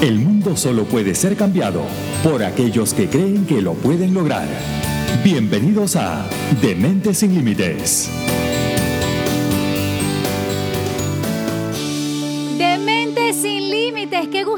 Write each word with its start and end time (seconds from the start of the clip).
El 0.00 0.18
mundo 0.18 0.56
solo 0.56 0.84
puede 0.84 1.14
ser 1.14 1.36
cambiado 1.36 1.82
por 2.24 2.42
aquellos 2.42 2.94
que 2.94 3.08
creen 3.08 3.44
que 3.44 3.60
lo 3.60 3.74
pueden 3.74 4.14
lograr. 4.14 4.48
Bienvenidos 5.22 5.94
a 5.94 6.26
Dementes 6.62 7.18
sin 7.18 7.34
Límites. 7.34 8.08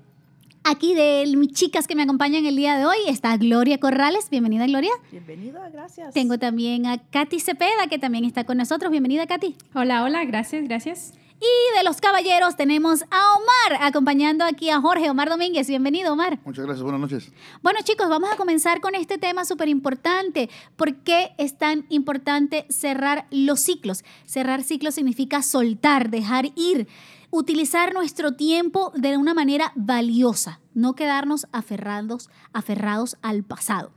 Aquí 0.63 0.93
de 0.93 1.25
mis 1.37 1.53
chicas 1.53 1.87
que 1.87 1.95
me 1.95 2.03
acompañan 2.03 2.45
el 2.45 2.55
día 2.55 2.77
de 2.77 2.85
hoy 2.85 2.97
está 3.07 3.35
Gloria 3.37 3.79
Corrales. 3.79 4.29
Bienvenida, 4.29 4.67
Gloria. 4.67 4.91
Bienvenida, 5.09 5.69
gracias. 5.69 6.13
Tengo 6.13 6.37
también 6.37 6.85
a 6.85 6.97
Katy 6.97 7.39
Cepeda, 7.39 7.87
que 7.89 7.97
también 7.97 8.25
está 8.25 8.43
con 8.43 8.57
nosotros. 8.57 8.91
Bienvenida, 8.91 9.25
Katy. 9.25 9.55
Hola, 9.73 10.03
hola, 10.03 10.25
gracias, 10.25 10.65
gracias. 10.65 11.13
Y 11.41 11.77
de 11.77 11.85
los 11.85 12.01
caballeros 12.01 12.57
tenemos 12.57 13.03
a 13.03 13.35
Omar 13.37 13.81
acompañando 13.81 14.43
aquí 14.43 14.69
a 14.69 14.81
Jorge 14.81 15.09
Omar 15.09 15.29
Domínguez. 15.29 15.69
Bienvenido, 15.69 16.11
Omar. 16.11 16.37
Muchas 16.43 16.65
gracias, 16.65 16.83
buenas 16.83 16.99
noches. 16.99 17.31
Bueno, 17.61 17.79
chicos, 17.81 18.09
vamos 18.09 18.29
a 18.29 18.35
comenzar 18.35 18.81
con 18.81 18.93
este 18.93 19.17
tema 19.17 19.45
súper 19.45 19.69
importante. 19.69 20.49
¿Por 20.75 20.97
qué 20.97 21.31
es 21.37 21.57
tan 21.57 21.85
importante 21.87 22.65
cerrar 22.69 23.25
los 23.31 23.61
ciclos? 23.61 24.03
Cerrar 24.25 24.63
ciclos 24.63 24.95
significa 24.95 25.41
soltar, 25.41 26.09
dejar 26.09 26.47
ir, 26.55 26.89
utilizar 27.31 27.93
nuestro 27.93 28.33
tiempo 28.33 28.91
de 28.95 29.15
una 29.15 29.33
manera 29.33 29.71
valiosa, 29.75 30.59
no 30.73 30.93
quedarnos 30.93 31.47
aferrados, 31.53 32.29
aferrados 32.51 33.15
al 33.21 33.43
pasado. 33.43 33.91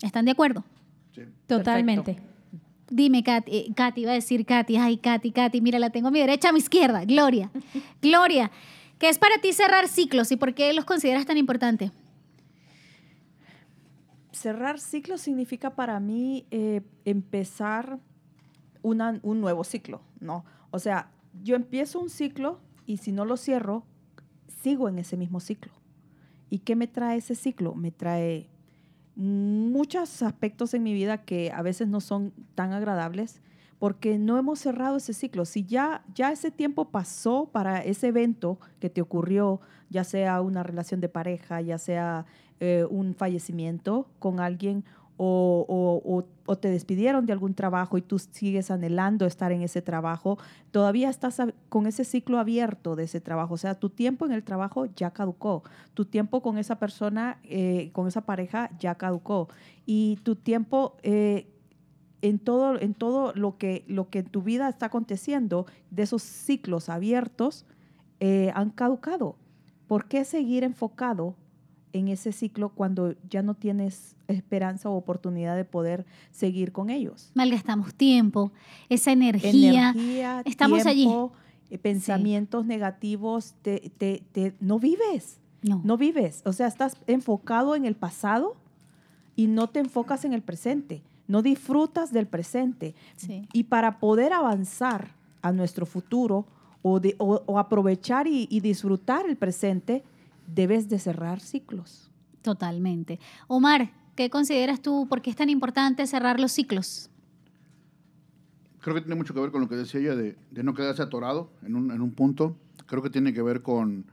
¿Están 0.00 0.24
de 0.24 0.30
acuerdo? 0.30 0.64
Sí. 1.14 1.24
Totalmente. 1.46 2.29
Dime, 2.90 3.22
Katy, 3.22 3.56
eh, 3.56 3.72
Katy, 3.74 4.02
iba 4.02 4.10
a 4.10 4.14
decir 4.14 4.44
Katy, 4.44 4.76
ay, 4.76 4.96
Katy, 4.96 5.30
Katy, 5.30 5.60
mira, 5.60 5.78
la 5.78 5.90
tengo 5.90 6.08
a 6.08 6.10
mi 6.10 6.18
derecha, 6.18 6.48
a 6.48 6.52
mi 6.52 6.58
izquierda, 6.58 7.04
Gloria. 7.04 7.50
Gloria, 8.02 8.50
¿qué 8.98 9.08
es 9.08 9.18
para 9.18 9.38
ti 9.40 9.52
cerrar 9.52 9.88
ciclos 9.88 10.32
y 10.32 10.36
por 10.36 10.54
qué 10.54 10.72
los 10.72 10.84
consideras 10.84 11.24
tan 11.24 11.38
importantes? 11.38 11.92
Cerrar 14.32 14.80
ciclos 14.80 15.20
significa 15.20 15.76
para 15.76 16.00
mí 16.00 16.46
eh, 16.50 16.82
empezar 17.04 17.98
un 18.82 19.40
nuevo 19.40 19.62
ciclo, 19.62 20.00
¿no? 20.18 20.44
O 20.70 20.78
sea, 20.78 21.10
yo 21.42 21.54
empiezo 21.54 22.00
un 22.00 22.10
ciclo 22.10 22.58
y 22.86 22.96
si 22.96 23.12
no 23.12 23.24
lo 23.24 23.36
cierro, 23.36 23.84
sigo 24.62 24.88
en 24.88 24.98
ese 24.98 25.16
mismo 25.16 25.38
ciclo. 25.38 25.72
¿Y 26.48 26.60
qué 26.60 26.74
me 26.74 26.86
trae 26.86 27.18
ese 27.18 27.34
ciclo? 27.34 27.74
Me 27.74 27.92
trae 27.92 28.48
muchos 29.16 30.22
aspectos 30.22 30.74
en 30.74 30.82
mi 30.82 30.94
vida 30.94 31.24
que 31.24 31.52
a 31.52 31.62
veces 31.62 31.88
no 31.88 32.00
son 32.00 32.32
tan 32.54 32.72
agradables 32.72 33.40
porque 33.78 34.18
no 34.18 34.36
hemos 34.36 34.58
cerrado 34.58 34.98
ese 34.98 35.14
ciclo. 35.14 35.46
Si 35.46 35.64
ya, 35.64 36.04
ya 36.14 36.30
ese 36.30 36.50
tiempo 36.50 36.90
pasó 36.90 37.48
para 37.50 37.82
ese 37.82 38.08
evento 38.08 38.58
que 38.78 38.90
te 38.90 39.00
ocurrió, 39.00 39.60
ya 39.88 40.04
sea 40.04 40.42
una 40.42 40.62
relación 40.62 41.00
de 41.00 41.08
pareja, 41.08 41.62
ya 41.62 41.78
sea 41.78 42.26
eh, 42.60 42.84
un 42.90 43.14
fallecimiento 43.14 44.06
con 44.18 44.38
alguien 44.38 44.84
o, 45.22 46.24
te 46.60 46.70
despidieron 46.70 47.26
de 47.26 47.32
algún 47.32 47.54
trabajo 47.54 47.98
y 47.98 48.02
tú 48.02 48.18
sigues 48.18 48.70
anhelando 48.70 49.26
estar 49.26 49.52
en 49.52 49.62
ese 49.62 49.82
trabajo, 49.82 50.38
todavía 50.70 51.10
estás 51.10 51.40
con 51.68 51.86
ese 51.86 52.04
ciclo 52.04 52.38
abierto 52.38 52.96
de 52.96 53.04
ese 53.04 53.20
trabajo. 53.20 53.54
O 53.54 53.58
sea, 53.58 53.74
tu 53.74 53.90
tiempo 53.90 54.24
en 54.24 54.32
el 54.32 54.42
trabajo 54.42 54.86
ya 54.86 55.10
caducó, 55.10 55.62
tu 55.94 56.06
tiempo 56.06 56.40
con 56.40 56.56
esa 56.58 56.78
persona, 56.78 57.38
eh, 57.44 57.90
con 57.92 58.08
esa 58.08 58.22
pareja 58.22 58.70
ya 58.78 58.94
caducó 58.94 59.48
y 59.86 60.18
tu 60.22 60.36
tiempo... 60.36 60.96
Eh, 61.02 61.46
en 62.22 62.38
todo, 62.38 62.78
en 62.78 62.92
todo 62.92 63.32
lo, 63.34 63.56
que, 63.56 63.82
lo 63.88 64.10
que 64.10 64.18
en 64.18 64.26
tu 64.26 64.42
vida 64.42 64.68
está 64.68 64.86
aconteciendo, 64.86 65.64
de 65.90 66.02
esos 66.02 66.22
ciclos 66.22 66.90
abiertos, 66.90 67.64
eh, 68.18 68.52
han 68.54 68.68
caducado. 68.68 69.36
¿Por 69.86 70.04
qué 70.04 70.26
seguir 70.26 70.62
enfocado 70.62 71.34
en 71.92 72.08
ese 72.08 72.32
ciclo 72.32 72.70
cuando 72.70 73.14
ya 73.28 73.42
no 73.42 73.54
tienes 73.54 74.14
esperanza 74.28 74.88
o 74.88 74.96
oportunidad 74.96 75.56
de 75.56 75.64
poder 75.64 76.06
seguir 76.30 76.72
con 76.72 76.90
ellos. 76.90 77.30
Malgastamos 77.34 77.94
tiempo, 77.94 78.52
esa 78.88 79.12
energía, 79.12 79.94
estamos 80.44 80.86
allí. 80.86 81.08
Eh, 81.70 81.78
pensamientos 81.78 82.66
negativos, 82.66 83.54
te, 83.62 83.92
te, 83.98 84.54
no 84.60 84.80
vives, 84.80 85.38
no. 85.62 85.80
no 85.84 85.96
vives. 85.96 86.42
O 86.44 86.52
sea, 86.52 86.66
estás 86.66 86.96
enfocado 87.06 87.76
en 87.76 87.84
el 87.84 87.94
pasado 87.94 88.56
y 89.36 89.46
no 89.46 89.68
te 89.68 89.78
enfocas 89.78 90.24
en 90.24 90.32
el 90.32 90.42
presente, 90.42 91.02
no 91.28 91.42
disfrutas 91.42 92.12
del 92.12 92.26
presente. 92.26 92.94
Y 93.52 93.64
para 93.64 94.00
poder 94.00 94.32
avanzar 94.32 95.14
a 95.42 95.52
nuestro 95.52 95.86
futuro 95.86 96.44
o, 96.82 96.98
de, 96.98 97.14
o, 97.18 97.58
aprovechar 97.58 98.26
y, 98.26 98.48
y 98.50 98.60
disfrutar 98.60 99.26
el 99.28 99.36
presente, 99.36 100.02
debes 100.54 100.88
de 100.88 100.98
cerrar 100.98 101.40
ciclos. 101.40 102.10
Totalmente. 102.42 103.18
Omar, 103.48 103.92
¿qué 104.16 104.30
consideras 104.30 104.80
tú? 104.80 105.06
¿Por 105.08 105.22
qué 105.22 105.30
es 105.30 105.36
tan 105.36 105.50
importante 105.50 106.06
cerrar 106.06 106.40
los 106.40 106.52
ciclos? 106.52 107.10
Creo 108.80 108.94
que 108.94 109.02
tiene 109.02 109.16
mucho 109.16 109.34
que 109.34 109.40
ver 109.40 109.50
con 109.50 109.60
lo 109.60 109.68
que 109.68 109.76
decía 109.76 110.00
ella 110.00 110.16
de, 110.16 110.36
no 110.62 110.74
quedarse 110.74 111.02
atorado 111.02 111.50
en 111.62 111.76
un, 111.76 111.90
en 111.90 112.00
un, 112.00 112.12
punto. 112.12 112.56
Creo 112.86 113.02
que 113.02 113.10
tiene 113.10 113.34
que 113.34 113.42
ver 113.42 113.62
con 113.62 114.06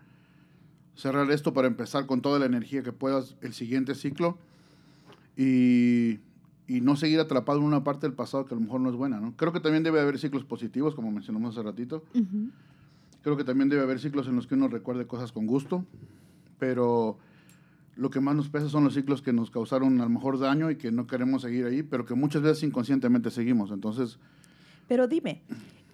cerrar 0.95 1.31
esto 1.31 1.53
para 1.53 1.67
empezar 1.67 2.05
con 2.05 2.21
toda 2.21 2.37
la 2.39 2.45
energía 2.45 2.83
que 2.83 2.91
puedas 2.91 3.37
el 3.41 3.53
siguiente 3.53 3.95
ciclo 3.95 4.37
y, 5.37 6.19
y, 6.67 6.81
no 6.81 6.97
seguir 6.97 7.19
atrapado 7.19 7.59
en 7.59 7.65
una 7.65 7.83
parte 7.83 8.07
del 8.07 8.15
pasado 8.15 8.45
que 8.45 8.55
a 8.55 8.57
lo 8.57 8.61
mejor 8.61 8.81
no 8.81 8.89
es 8.89 8.95
buena. 8.95 9.21
¿no? 9.21 9.37
Creo 9.37 9.53
que 9.53 9.61
también 9.61 9.83
debe 9.83 10.01
haber 10.01 10.19
ciclos 10.19 10.43
positivos, 10.43 10.95
como 10.95 11.11
mencionamos 11.11 11.55
hace 11.55 11.63
ratito. 11.63 12.03
Creo 13.21 13.37
que 13.37 13.45
también 13.45 13.69
debe 13.69 13.83
haber 13.83 13.99
ciclos 13.99 14.27
en 14.27 14.35
los 14.35 14.47
que 14.47 14.55
uno 14.55 14.67
recuerde 14.67 15.07
cosas 15.07 15.31
con 15.31 15.47
gusto 15.47 15.85
pero 16.59 17.17
lo 17.95 18.09
que 18.09 18.19
más 18.19 18.35
nos 18.35 18.49
pesa 18.49 18.69
son 18.69 18.83
los 18.83 18.93
ciclos 18.93 19.21
que 19.21 19.33
nos 19.33 19.49
causaron 19.49 19.99
a 19.99 20.03
lo 20.03 20.09
mejor 20.09 20.39
daño 20.39 20.69
y 20.69 20.77
que 20.77 20.91
no 20.91 21.07
queremos 21.07 21.41
seguir 21.41 21.65
ahí, 21.65 21.83
pero 21.83 22.05
que 22.05 22.13
muchas 22.13 22.41
veces 22.41 22.63
inconscientemente 22.63 23.31
seguimos. 23.31 23.71
Entonces... 23.71 24.19
Pero 24.87 25.07
dime, 25.07 25.41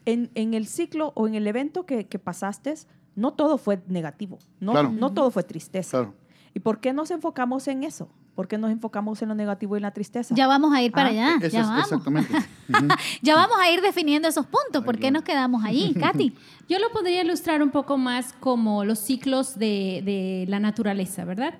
en, 0.05 0.29
en 0.35 0.53
el 0.53 0.67
ciclo 0.67 1.13
o 1.15 1.27
en 1.27 1.35
el 1.35 1.47
evento 1.47 1.85
que, 1.85 2.05
que 2.05 2.19
pasaste, 2.19 2.73
no 3.15 3.33
todo 3.33 3.57
fue 3.57 3.81
negativo, 3.87 4.39
no, 4.59 4.91
no 4.91 5.13
todo 5.13 5.31
fue 5.31 5.43
tristeza. 5.43 6.11
¿Y 6.53 6.59
por 6.59 6.79
qué 6.79 6.93
nos 6.93 7.09
enfocamos 7.11 7.67
en 7.67 7.83
eso? 7.83 8.09
¿Por 8.35 8.47
qué 8.47 8.57
nos 8.57 8.71
enfocamos 8.71 9.21
en 9.21 9.29
lo 9.29 9.35
negativo 9.35 9.75
y 9.75 9.77
en 9.77 9.83
la 9.83 9.91
tristeza? 9.91 10.33
Ya 10.35 10.47
vamos 10.47 10.73
a 10.73 10.81
ir 10.81 10.91
para 10.91 11.09
Ah, 11.09 11.11
allá. 11.11 11.35
Eso 11.41 11.49
Ya 11.49 11.61
es- 11.61 11.67
vamos. 11.67 11.83
exactamente. 11.83 12.33
Ya 13.21 13.35
vamos 13.35 13.57
a 13.61 13.69
ir 13.71 13.81
definiendo 13.81 14.27
esos 14.27 14.45
puntos. 14.45 14.83
¿Por 14.83 14.97
qué 14.97 15.11
nos 15.11 15.23
quedamos 15.23 15.63
allí, 15.65 15.93
Katy? 15.99 16.33
Yo 16.69 16.79
lo 16.79 16.89
podría 16.91 17.21
ilustrar 17.21 17.61
un 17.61 17.69
poco 17.71 17.97
más 17.97 18.33
como 18.39 18.85
los 18.85 18.97
ciclos 18.99 19.59
de, 19.59 20.01
de 20.05 20.45
la 20.47 20.59
naturaleza, 20.59 21.25
¿verdad? 21.25 21.55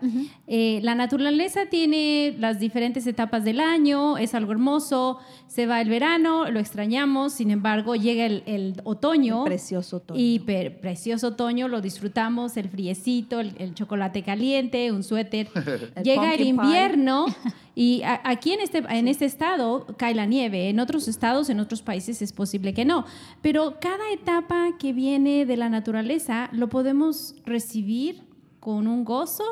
Eh, 0.48 0.80
la 0.82 0.96
naturaleza 0.96 1.66
tiene 1.70 2.36
las 2.40 2.58
diferentes 2.60 3.06
etapas 3.06 3.44
del 3.44 3.60
año, 3.60 4.18
es 4.18 4.34
algo 4.34 4.54
hermoso, 4.54 5.20
se 5.48 5.68
va 5.68 5.82
el 5.82 5.90
verano, 5.90 6.50
lo 6.50 6.60
extrañamos, 6.60 7.34
sin 7.34 7.52
embargo 7.52 7.96
llega 7.96 8.26
el, 8.26 8.44
el 8.46 8.82
otoño. 8.86 9.44
Precioso 9.44 9.98
otoño. 9.98 10.20
Y 10.20 10.40
per- 10.40 10.80
precioso 10.80 11.28
otoño, 11.28 11.68
lo 11.68 11.82
disfrutamos, 11.82 12.56
el 12.56 12.70
friecito, 12.70 13.42
el, 13.42 13.54
el 13.60 13.76
chocolate 13.76 14.24
caliente, 14.24 14.92
un 14.92 15.04
suéter. 15.04 15.50
El 15.96 16.04
Llega 16.04 16.34
el. 16.34 16.38
Invierno 16.66 17.26
y 17.76 18.02
a- 18.04 18.22
aquí 18.24 18.52
en 18.54 18.60
este, 18.62 18.80
en 18.90 19.08
este 19.08 19.26
estado 19.26 19.86
cae 19.98 20.14
la 20.16 20.26
nieve. 20.26 20.70
En 20.70 20.80
otros 20.80 21.08
estados, 21.08 21.50
en 21.50 21.60
otros 21.60 21.82
países 21.82 22.22
es 22.22 22.32
posible 22.34 22.74
que 22.74 22.86
no. 22.86 23.06
Pero 23.42 23.78
cada 23.80 24.12
etapa 24.12 24.78
que 24.80 24.94
viene 24.94 25.46
de 25.46 25.58
la 25.58 25.70
naturaleza 25.70 26.50
lo 26.52 26.70
podemos 26.70 27.36
recibir 27.46 28.22
con 28.60 28.88
un 28.88 29.04
gozo 29.04 29.44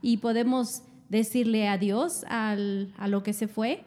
y 0.00 0.16
podemos 0.18 0.82
decirle 1.08 1.68
adiós 1.68 2.24
al- 2.28 2.90
a 2.96 3.06
lo 3.06 3.22
que 3.22 3.34
se 3.34 3.46
fue. 3.46 3.84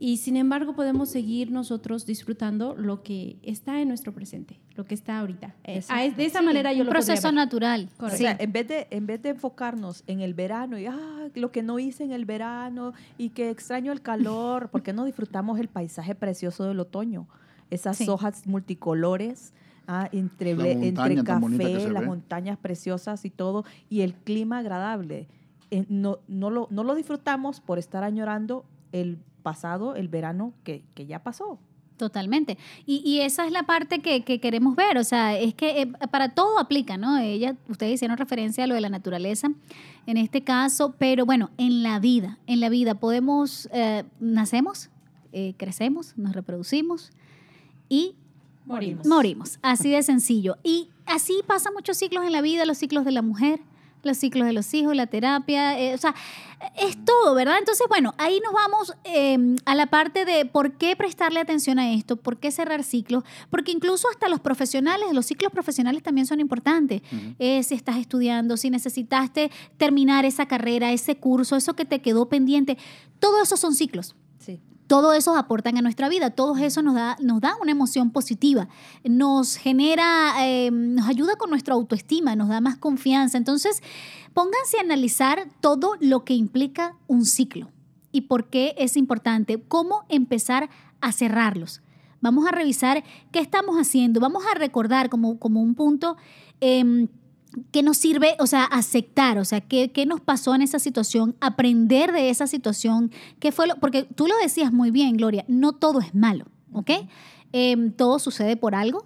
Y 0.00 0.16
sin 0.16 0.36
embargo 0.36 0.74
podemos 0.74 1.08
seguir 1.08 1.52
nosotros 1.52 2.04
disfrutando 2.06 2.74
lo 2.74 3.04
que 3.04 3.36
está 3.44 3.80
en 3.80 3.86
nuestro 3.86 4.12
presente, 4.12 4.58
lo 4.74 4.84
que 4.84 4.94
está 4.94 5.20
ahorita. 5.20 5.54
Eh, 5.62 5.80
a- 5.88 6.08
de 6.08 6.24
esa 6.26 6.40
Sí, 6.40 6.44
manera 6.44 6.72
yo 6.72 6.80
un 6.80 6.86
lo 6.86 6.90
proceso 6.90 7.30
natural. 7.30 7.88
O 8.00 8.10
Sí. 8.10 8.16
sea, 8.18 8.36
en 8.40 8.50
vez, 8.50 8.66
de, 8.66 8.88
en 8.90 9.06
vez 9.06 9.22
de 9.22 9.28
enfocarnos 9.30 10.02
en 10.08 10.20
el 10.20 10.34
verano 10.34 10.76
y 10.76 10.86
ah, 10.86 11.15
lo 11.34 11.50
que 11.52 11.62
no 11.62 11.78
hice 11.78 12.04
en 12.04 12.12
el 12.12 12.24
verano 12.24 12.92
y 13.18 13.30
que 13.30 13.50
extraño 13.50 13.92
el 13.92 14.00
calor, 14.02 14.68
¿por 14.70 14.82
qué 14.82 14.92
no 14.92 15.04
disfrutamos 15.04 15.58
el 15.58 15.68
paisaje 15.68 16.14
precioso 16.14 16.64
del 16.64 16.80
otoño? 16.80 17.26
Esas 17.70 17.96
Sí. 17.96 18.08
hojas 18.08 18.46
multicolores, 18.46 19.52
ah, 19.88 20.08
entre, 20.12 20.54
La 20.54 20.64
ble- 20.64 20.74
montaña 20.76 20.86
entre 21.20 21.24
café, 21.24 21.90
las 21.90 22.02
ve. 22.02 22.06
montañas 22.06 22.58
preciosas 22.58 23.24
y 23.24 23.30
todo, 23.30 23.64
y 23.88 24.02
el 24.02 24.14
clima 24.14 24.58
agradable. 24.58 25.28
Eh, 25.70 25.84
no, 25.88 26.18
no, 26.28 26.50
lo, 26.50 26.68
no 26.70 26.84
lo 26.84 26.94
disfrutamos 26.94 27.60
por 27.60 27.78
estar 27.78 28.04
añorando 28.04 28.64
el 28.92 29.18
pasado, 29.42 29.96
el 29.96 30.08
verano 30.08 30.52
que, 30.64 30.84
que 30.94 31.06
ya 31.06 31.22
pasó. 31.22 31.58
Totalmente. 31.96 32.58
Y, 32.84 33.02
y 33.04 33.20
esa 33.20 33.46
es 33.46 33.52
la 33.52 33.62
parte 33.62 34.00
que, 34.00 34.22
que 34.22 34.38
queremos 34.38 34.76
ver. 34.76 34.98
O 34.98 35.04
sea, 35.04 35.38
es 35.38 35.54
que 35.54 35.82
eh, 35.82 35.86
para 36.10 36.34
todo 36.34 36.58
aplica, 36.58 36.96
¿no? 36.98 37.16
Ella, 37.18 37.56
ustedes 37.68 37.94
hicieron 37.94 38.18
referencia 38.18 38.64
a 38.64 38.66
lo 38.66 38.74
de 38.74 38.82
la 38.82 38.90
naturaleza 38.90 39.50
en 40.06 40.16
este 40.16 40.42
caso, 40.42 40.94
pero 40.98 41.26
bueno, 41.26 41.50
en 41.58 41.82
la 41.82 41.98
vida, 41.98 42.38
en 42.46 42.60
la 42.60 42.68
vida 42.68 42.94
podemos, 42.94 43.68
eh, 43.72 44.04
nacemos, 44.20 44.88
eh, 45.32 45.54
crecemos, 45.56 46.14
nos 46.16 46.32
reproducimos 46.32 47.10
y 47.88 48.14
Morimos. 48.64 49.06
morimos. 49.06 49.58
Así 49.62 49.90
de 49.90 50.02
sencillo. 50.02 50.58
Y 50.62 50.88
así 51.06 51.40
pasan 51.46 51.74
muchos 51.74 51.96
ciclos 51.96 52.24
en 52.24 52.32
la 52.32 52.40
vida, 52.40 52.64
los 52.64 52.78
ciclos 52.78 53.04
de 53.04 53.12
la 53.12 53.22
mujer, 53.22 53.60
los 54.06 54.16
ciclos 54.16 54.46
de 54.46 54.52
los 54.52 54.72
hijos, 54.74 54.94
la 54.96 55.06
terapia, 55.06 55.78
eh, 55.78 55.94
o 55.94 55.98
sea, 55.98 56.14
es 56.80 56.96
todo, 57.04 57.34
¿verdad? 57.34 57.58
Entonces, 57.58 57.86
bueno, 57.88 58.14
ahí 58.18 58.40
nos 58.42 58.52
vamos 58.52 58.94
eh, 59.04 59.56
a 59.64 59.74
la 59.74 59.86
parte 59.86 60.24
de 60.24 60.46
por 60.46 60.72
qué 60.72 60.96
prestarle 60.96 61.40
atención 61.40 61.78
a 61.78 61.92
esto, 61.92 62.16
por 62.16 62.38
qué 62.38 62.50
cerrar 62.50 62.82
ciclos, 62.84 63.24
porque 63.50 63.72
incluso 63.72 64.08
hasta 64.10 64.28
los 64.28 64.40
profesionales, 64.40 65.12
los 65.12 65.26
ciclos 65.26 65.52
profesionales 65.52 66.02
también 66.02 66.26
son 66.26 66.40
importantes. 66.40 67.02
Eh, 67.38 67.62
si 67.62 67.74
estás 67.74 67.96
estudiando, 67.96 68.56
si 68.56 68.70
necesitaste 68.70 69.50
terminar 69.76 70.24
esa 70.24 70.46
carrera, 70.46 70.92
ese 70.92 71.16
curso, 71.16 71.56
eso 71.56 71.74
que 71.74 71.84
te 71.84 72.00
quedó 72.00 72.28
pendiente, 72.28 72.78
todo 73.20 73.42
eso 73.42 73.56
son 73.56 73.74
ciclos 73.74 74.14
Sí. 74.38 74.60
Todo 74.86 75.12
eso 75.12 75.36
aportan 75.36 75.76
a 75.76 75.82
nuestra 75.82 76.08
vida, 76.08 76.30
todo 76.30 76.56
eso 76.56 76.82
nos 76.82 76.94
da, 76.94 77.16
nos 77.20 77.40
da 77.40 77.56
una 77.60 77.72
emoción 77.72 78.10
positiva, 78.10 78.68
nos 79.04 79.56
genera, 79.56 80.34
eh, 80.46 80.70
nos 80.70 81.08
ayuda 81.08 81.36
con 81.36 81.50
nuestra 81.50 81.74
autoestima, 81.74 82.36
nos 82.36 82.48
da 82.48 82.60
más 82.60 82.76
confianza. 82.76 83.38
Entonces, 83.38 83.82
pónganse 84.32 84.78
a 84.78 84.82
analizar 84.82 85.48
todo 85.60 85.94
lo 86.00 86.24
que 86.24 86.34
implica 86.34 86.96
un 87.06 87.24
ciclo 87.24 87.70
y 88.12 88.22
por 88.22 88.48
qué 88.48 88.74
es 88.78 88.96
importante, 88.96 89.62
cómo 89.66 90.04
empezar 90.08 90.70
a 91.00 91.12
cerrarlos. 91.12 91.82
Vamos 92.20 92.46
a 92.46 92.52
revisar 92.52 93.04
qué 93.32 93.40
estamos 93.40 93.76
haciendo, 93.76 94.20
vamos 94.20 94.44
a 94.50 94.58
recordar 94.58 95.10
como, 95.10 95.38
como 95.38 95.60
un 95.60 95.74
punto. 95.74 96.16
em, 96.60 97.08
¿Qué 97.70 97.82
nos 97.82 97.96
sirve, 97.96 98.36
o 98.38 98.46
sea, 98.46 98.64
aceptar? 98.64 99.38
O 99.38 99.44
sea, 99.44 99.60
¿qué, 99.62 99.90
qué 99.90 100.04
nos 100.04 100.20
pasó 100.20 100.54
en 100.54 100.62
esa 100.62 100.78
situación? 100.78 101.36
Aprender 101.40 102.12
de 102.12 102.28
esa 102.28 102.46
situación. 102.46 103.10
¿Qué 103.38 103.50
fue 103.50 103.66
lo? 103.66 103.76
Porque 103.76 104.02
tú 104.04 104.26
lo 104.26 104.34
decías 104.42 104.72
muy 104.72 104.90
bien, 104.90 105.16
Gloria, 105.16 105.44
no 105.48 105.72
todo 105.72 106.00
es 106.00 106.14
malo, 106.14 106.44
¿ok? 106.72 106.90
Em, 107.52 107.92
todo 107.92 108.18
sucede 108.18 108.56
por 108.56 108.74
algo. 108.74 109.04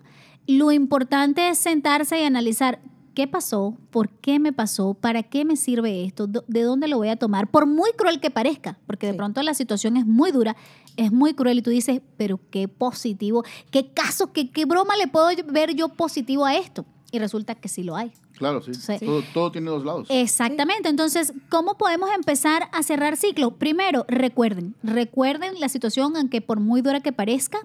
Lo 0.49 0.73
importante 0.73 1.49
es 1.49 1.59
sentarse 1.59 2.21
y 2.21 2.25
analizar 2.25 2.81
qué 3.15 3.29
pasó, 3.29 3.77
por 3.91 4.09
qué 4.09 4.39
me 4.41 4.53
pasó, 4.53 4.95
para 4.95 5.23
qué 5.23 5.45
me 5.45 5.57
sirve 5.57 6.05
esto, 6.05 6.27
de 6.27 6.63
dónde 6.63 6.89
lo 6.89 6.97
voy 6.97 7.09
a 7.09 7.17
tomar, 7.17 7.49
por 7.51 7.67
muy 7.67 7.91
cruel 7.93 8.19
que 8.21 8.31
parezca, 8.31 8.79
porque 8.87 9.07
de 9.07 9.13
Sí. 9.13 9.17
pronto 9.19 9.43
la 9.43 9.55
situación 9.55 9.97
es 9.97 10.07
muy 10.07 10.33
dura, 10.33 10.57
es 10.97 11.13
muy 11.13 11.35
cruel 11.35 11.59
y 11.59 11.63
tú 11.63 11.71
dices, 11.71 12.01
pero 12.17 12.41
qué 12.51 12.67
positivo, 12.67 13.45
qué 13.71 13.93
caso, 13.93 14.33
qué, 14.33 14.51
qué 14.51 14.65
broma 14.65 14.97
le 14.97 15.07
puedo 15.07 15.29
ver 15.53 15.75
yo 15.75 15.91
positivo 15.91 16.47
a 16.47 16.57
esto. 16.57 16.85
Y 17.13 17.19
resulta 17.19 17.57
que 17.57 17.69
sí 17.69 17.83
lo 17.83 17.97
hay. 17.97 18.13
Claro, 18.41 18.63
sí. 18.63 18.73
Sí. 18.73 19.05
Todo, 19.05 19.23
todo 19.35 19.53
tiene 19.53 19.69
dos 19.69 19.85
lados. 19.85 20.09
Exactamente. 20.09 20.89
Entonces, 20.89 21.35
¿cómo 21.51 21.77
podemos 21.77 22.09
empezar 22.17 22.71
a 22.73 22.83
cerrar 22.83 23.19
ciclos? 23.19 23.53
Primero, 23.59 24.07
recuerden, 24.09 24.75
recuerden 24.83 25.61
la 25.61 25.69
situación, 25.69 26.17
aunque 26.17 26.41
por 26.41 26.59
muy 26.59 26.81
dura 26.81 27.01
que 27.01 27.13
parezca, 27.13 27.59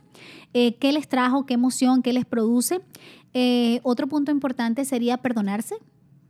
eh, 0.54 0.76
qué 0.76 0.92
les 0.92 1.08
trajo, 1.08 1.46
qué 1.46 1.54
emoción, 1.54 2.02
qué 2.02 2.12
les 2.12 2.26
produce. 2.26 2.82
Eh, 3.34 3.80
otro 3.84 4.08
punto 4.08 4.32
importante 4.32 4.84
sería 4.84 5.16
perdonarse. 5.16 5.78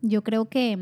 Yo 0.04 0.24
creo 0.24 0.46
que 0.46 0.74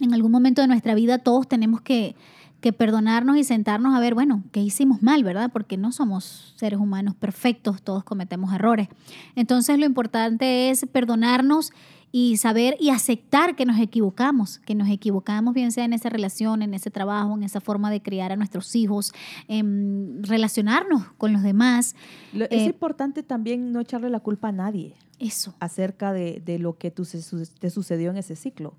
en 0.00 0.14
algún 0.14 0.30
momento 0.30 0.62
de 0.62 0.68
nuestra 0.68 0.94
vida 0.94 1.18
todos 1.18 1.48
tenemos 1.48 1.80
que, 1.80 2.14
que 2.60 2.72
perdonarnos 2.72 3.38
y 3.38 3.42
sentarnos 3.42 3.96
a 3.96 3.98
ver, 3.98 4.14
bueno, 4.14 4.44
qué 4.52 4.60
hicimos 4.60 5.02
mal, 5.02 5.24
¿verdad? 5.24 5.50
Porque 5.52 5.76
no 5.76 5.90
somos 5.90 6.54
seres 6.54 6.78
humanos 6.78 7.16
perfectos, 7.16 7.82
todos 7.82 8.04
cometemos 8.04 8.54
errores. 8.54 8.86
Entonces 9.34 9.80
lo 9.80 9.84
importante 9.84 10.70
es 10.70 10.86
perdonarnos 10.92 11.72
y 12.16 12.36
saber 12.36 12.76
y 12.78 12.90
aceptar 12.90 13.56
que 13.56 13.66
nos 13.66 13.80
equivocamos, 13.80 14.60
que 14.60 14.76
nos 14.76 14.88
equivocamos 14.88 15.52
bien 15.52 15.72
sea 15.72 15.84
en 15.84 15.92
esa 15.92 16.10
relación, 16.10 16.62
en 16.62 16.72
ese 16.72 16.88
trabajo, 16.92 17.34
en 17.34 17.42
esa 17.42 17.60
forma 17.60 17.90
de 17.90 18.02
criar 18.02 18.30
a 18.30 18.36
nuestros 18.36 18.76
hijos, 18.76 19.12
en 19.48 20.22
relacionarnos 20.22 21.08
con 21.18 21.32
los 21.32 21.42
demás. 21.42 21.96
Lo- 22.32 22.44
Eh, 22.44 22.48
es 22.52 22.66
importante 22.66 23.24
también 23.24 23.72
no 23.72 23.80
echarle 23.80 24.10
la 24.10 24.20
culpa 24.20 24.48
a 24.48 24.52
nadie. 24.52 24.94
Eso. 25.18 25.54
acerca 25.58 26.12
de, 26.12 26.40
de 26.44 26.58
lo 26.58 26.76
que 26.78 26.90
te 26.92 27.70
sucedió 27.70 28.10
en 28.10 28.16
ese 28.16 28.36
ciclo. 28.36 28.76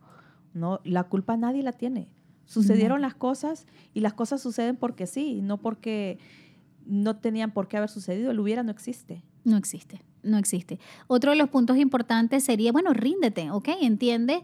¿no? 0.53 0.79
La 0.85 1.03
culpa 1.03 1.35
nadie 1.35 1.61
la 1.63 1.73
tiene. 1.73 2.07
Sucedieron 2.45 3.01
las 3.01 3.15
cosas 3.15 3.65
y 3.93 3.99
las 3.99 4.13
cosas 4.13 4.41
suceden 4.41 4.77
porque 4.77 5.07
sí, 5.07 5.41
no 5.41 5.57
porque 5.57 6.19
no 6.85 7.17
tenían 7.17 7.51
por 7.51 7.67
qué 7.67 7.75
haber 7.77 7.89
sucedido. 7.89 8.31
El 8.31 8.39
hubiera 8.39 8.63
no 8.63 8.71
existe. 8.71 9.23
No 9.43 9.57
existe, 9.57 10.01
no 10.25 10.37
existe. 10.37 10.79
Otro 11.07 11.31
de 11.31 11.37
los 11.37 11.49
puntos 11.49 11.77
importantes 11.77 12.43
sería, 12.43 12.71
bueno, 12.71 12.93
ríndete, 12.93 13.51
¿ok? 13.51 13.69
Entiende 13.81 14.43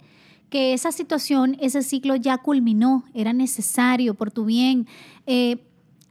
que 0.49 0.73
esa 0.73 0.91
situación, 0.91 1.57
ese 1.59 1.81
ciclo 1.81 2.15
ya 2.15 2.37
culminó, 2.37 3.05
era 3.13 3.33
necesario 3.33 4.13
por 4.13 4.31
tu 4.31 4.45
bien. 4.45 4.87
Eh, 5.25 5.57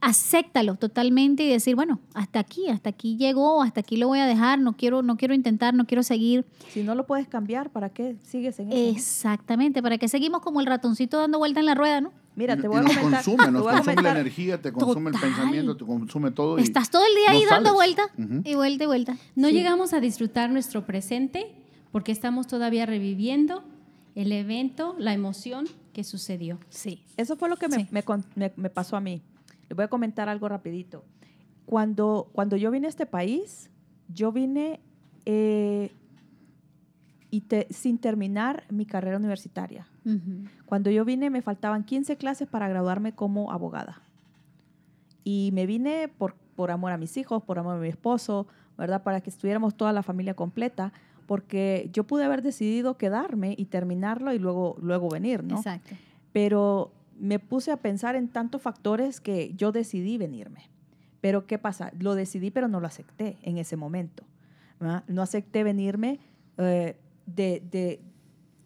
acéptalo 0.01 0.75
totalmente 0.75 1.43
y 1.43 1.49
decir, 1.49 1.75
bueno, 1.75 1.99
hasta 2.13 2.39
aquí, 2.39 2.67
hasta 2.69 2.89
aquí 2.89 3.17
llegó, 3.17 3.61
hasta 3.61 3.81
aquí 3.81 3.97
lo 3.97 4.07
voy 4.07 4.19
a 4.19 4.25
dejar, 4.25 4.59
no 4.59 4.75
quiero, 4.75 5.03
no 5.03 5.15
quiero 5.15 5.33
intentar, 5.33 5.73
no 5.73 5.85
quiero 5.85 6.03
seguir. 6.03 6.45
Si 6.69 6.83
no 6.83 6.95
lo 6.95 7.05
puedes 7.05 7.27
cambiar, 7.27 7.69
¿para 7.69 7.89
qué 7.89 8.17
sigues 8.23 8.59
en 8.59 8.71
eso? 8.71 8.97
Exactamente, 8.97 9.81
para 9.81 9.97
que 9.97 10.07
seguimos 10.07 10.41
como 10.41 10.59
el 10.59 10.65
ratoncito 10.65 11.19
dando 11.19 11.37
vuelta 11.37 11.59
en 11.59 11.67
la 11.67 11.75
rueda, 11.75 12.01
¿no? 12.01 12.11
Mira, 12.35 12.57
te 12.57 12.67
voy 12.67 12.77
a 12.77 12.81
nos 12.81 12.95
comentar. 12.97 13.23
consume, 13.23 13.45
te 13.45 13.51
nos 13.51 13.61
voy 13.63 13.71
a 13.73 13.75
consume 13.77 14.01
la 14.01 14.11
energía, 14.11 14.61
te 14.61 14.71
consume 14.71 15.11
Total. 15.11 15.29
el 15.29 15.35
pensamiento, 15.35 15.77
te 15.77 15.85
consume 15.85 16.31
todo. 16.31 16.57
Y 16.59 16.63
Estás 16.63 16.89
todo 16.89 17.03
el 17.05 17.13
día 17.15 17.31
ahí 17.31 17.43
no 17.43 17.49
dando 17.49 17.75
sales. 17.77 17.95
vuelta 18.17 18.49
y 18.49 18.55
vuelta 18.55 18.83
y 18.83 18.87
vuelta. 18.87 19.17
No 19.35 19.49
Sí. 19.49 19.53
llegamos 19.53 19.93
a 19.93 19.99
disfrutar 19.99 20.49
nuestro 20.49 20.85
presente 20.85 21.53
porque 21.91 22.11
estamos 22.13 22.47
todavía 22.47 22.85
reviviendo 22.85 23.63
el 24.15 24.31
evento, 24.31 24.95
la 24.97 25.13
emoción 25.13 25.67
que 25.93 26.03
sucedió. 26.05 26.57
Sí. 26.69 27.03
Eso 27.17 27.35
fue 27.35 27.49
lo 27.49 27.57
que 27.57 27.67
me, 27.67 27.75
Sí. 27.79 27.87
me 27.91 28.01
con- 28.03 28.25
me- 28.35 28.53
me 28.55 28.69
pasó 28.69 28.95
a 28.95 29.01
mí. 29.01 29.21
Les 29.71 29.75
voy 29.77 29.85
a 29.85 29.87
comentar 29.87 30.27
algo 30.27 30.49
rapidito. 30.49 31.05
Cuando, 31.65 32.29
cuando 32.33 32.57
yo 32.57 32.71
vine 32.71 32.87
a 32.87 32.89
este 32.89 33.05
país, 33.05 33.71
yo 34.09 34.33
vine 34.33 34.81
eh, 35.25 35.93
y 37.29 37.39
te- 37.39 37.67
sin 37.69 37.97
terminar 37.97 38.65
mi 38.69 38.85
carrera 38.85 39.15
universitaria. 39.15 39.87
Ujú. 40.03 40.43
Cuando 40.65 40.89
yo 40.91 41.05
vine 41.05 41.29
me 41.29 41.41
faltaban 41.41 41.85
15 41.85 42.17
clases 42.17 42.49
para 42.49 42.67
graduarme 42.67 43.13
como 43.15 43.49
abogada. 43.49 44.01
Y 45.23 45.51
me 45.53 45.65
vine 45.65 46.09
por, 46.09 46.33
por 46.57 46.69
amor 46.69 46.91
a 46.91 46.97
mis 46.97 47.15
hijos, 47.15 47.41
por 47.41 47.57
amor 47.57 47.77
a 47.77 47.79
mi 47.79 47.87
esposo, 47.87 48.47
¿verdad? 48.77 49.03
Para 49.03 49.21
que 49.21 49.29
estuviéramos 49.29 49.75
toda 49.75 49.93
la 49.93 50.03
familia 50.03 50.33
completa, 50.33 50.91
porque 51.27 51.89
yo 51.93 52.03
pude 52.03 52.25
haber 52.25 52.41
decidido 52.41 52.97
quedarme 52.97 53.55
y 53.57 53.67
terminarlo 53.67 54.33
y 54.33 54.37
luego, 54.37 54.75
luego 54.81 55.07
venir, 55.07 55.45
¿no? 55.45 55.55
Exacto. 55.55 55.95
Pero 56.33 56.91
me 57.21 57.39
puse 57.39 57.71
a 57.71 57.77
pensar 57.77 58.15
en 58.15 58.27
tantos 58.27 58.61
factores 58.61 59.21
que 59.21 59.53
yo 59.55 59.71
decidí 59.71 60.17
venirme. 60.17 60.69
Pero 61.21 61.45
¿qué 61.45 61.59
pasa? 61.59 61.91
Lo 61.99 62.15
decidí, 62.15 62.49
pero 62.49 62.67
no 62.67 62.79
lo 62.79 62.87
acepté 62.87 63.37
en 63.43 63.57
ese 63.57 63.77
momento. 63.77 64.23
¿verdad? 64.79 65.03
No 65.07 65.21
acepté 65.21 65.63
venirme 65.63 66.19
eh, 66.57 66.97
de, 67.27 67.61
de, 67.71 68.01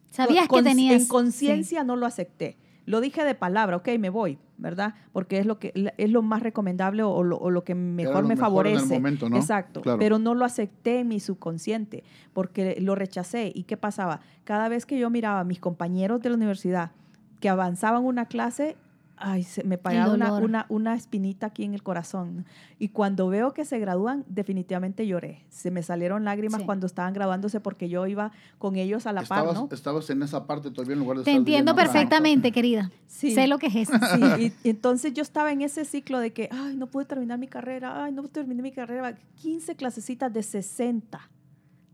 Sabías 0.10 0.48
con- 0.48 0.64
que 0.64 0.70
tenías... 0.70 1.02
En 1.02 1.08
conciencia 1.10 1.84
no 1.84 1.98
lo 1.98 2.06
acepté. 2.06 2.58
Lo 2.86 3.02
dije 3.02 3.26
de 3.26 3.36
palabra, 3.36 3.76
ok, 3.78 3.90
me 4.00 4.10
voy, 4.10 4.38
¿verdad? 4.58 4.94
Porque 5.12 5.40
es 5.40 5.46
lo 5.46 5.60
que 5.60 5.74
es 5.98 6.10
lo 6.12 6.22
más 6.22 6.42
recomendable 6.44 7.04
o 7.04 7.24
lo, 7.24 7.36
o 7.38 7.50
lo 7.50 7.64
que 7.66 7.76
mejor 7.76 8.22
lo 8.22 8.28
me 8.30 8.36
mejor 8.36 8.68
en 8.68 8.74
el 8.74 8.80
favorece. 8.80 8.94
momento, 8.94 9.28
¿no? 9.28 9.36
Exacto. 9.38 9.82
Claro. 9.82 10.00
Pero 10.00 10.20
no 10.20 10.34
lo 10.36 10.46
acepté 10.46 11.00
en 11.00 11.08
mi 11.10 11.20
subconsciente 11.20 12.04
porque 12.32 12.78
lo 12.80 12.96
rechacé. 12.96 13.52
¿Y 13.54 13.64
qué 13.64 13.76
pasaba? 13.76 14.22
Cada 14.46 14.70
vez 14.70 14.86
que 14.86 14.98
yo 15.00 15.10
miraba 15.10 15.42
a 15.42 15.44
mis 15.44 15.60
compañeros 15.60 16.22
de 16.22 16.30
la 16.30 16.36
universidad 16.36 16.92
que 17.40 17.50
avanzaban 17.50 18.04
una 18.06 18.26
clase, 18.26 18.76
ay, 19.18 19.44
se 19.44 19.64
me 19.64 19.78
pagaba 19.78 20.14
una, 20.14 20.34
una, 20.34 20.66
una 20.68 20.94
espinita 20.96 21.48
aquí 21.48 21.64
en 21.64 21.74
el 21.74 21.82
corazón. 21.84 22.46
Y 22.80 22.90
cuando 22.90 23.30
veo 23.30 23.54
que 23.54 23.64
se 23.64 23.80
gradúan, 23.80 24.26
definitivamente 24.28 25.08
lloré. 25.08 25.46
Se 25.50 25.72
me 25.72 25.84
salieron 25.84 26.26
lágrimas 26.26 26.60
Sí. 26.62 26.66
cuando 26.66 26.86
estaban 26.86 27.14
graduándose 27.14 27.62
porque 27.62 27.88
yo 27.88 28.06
iba 28.08 28.32
con 28.58 28.76
ellos 28.76 29.06
a 29.08 29.14
la 29.14 29.22
par, 29.24 29.40
Estabas, 29.46 29.56
¿no? 29.56 29.70
estabas 29.72 30.10
en 30.10 30.22
esa 30.24 30.46
parte 30.48 30.70
todavía 30.70 30.94
en 30.96 31.00
lugar 31.00 31.18
de 31.20 31.24
Te 31.24 31.32
estar 31.32 31.40
entiendo 31.40 31.76
perfectamente, 31.76 32.52
querida. 32.52 32.92
Sí. 33.08 33.32
Sé 33.32 33.48
lo 33.48 33.58
que 33.58 33.68
es 33.68 33.76
eso. 33.76 33.94
Sí, 33.94 34.22
y, 34.38 34.54
y 34.68 34.70
entonces 34.72 35.14
yo 35.14 35.22
estaba 35.22 35.52
en 35.54 35.62
ese 35.62 35.86
ciclo 35.86 36.20
de 36.20 36.34
que, 36.34 36.50
ay, 36.52 36.76
no 36.76 36.88
pude 36.88 37.06
terminar 37.06 37.40
mi 37.40 37.48
carrera, 37.48 38.04
ay, 38.04 38.12
no 38.12 38.24
terminé 38.28 38.62
mi 38.62 38.72
carrera. 38.74 39.16
15 39.42 39.76
clasecitas 39.78 40.34
de 40.34 40.44
60. 40.44 41.30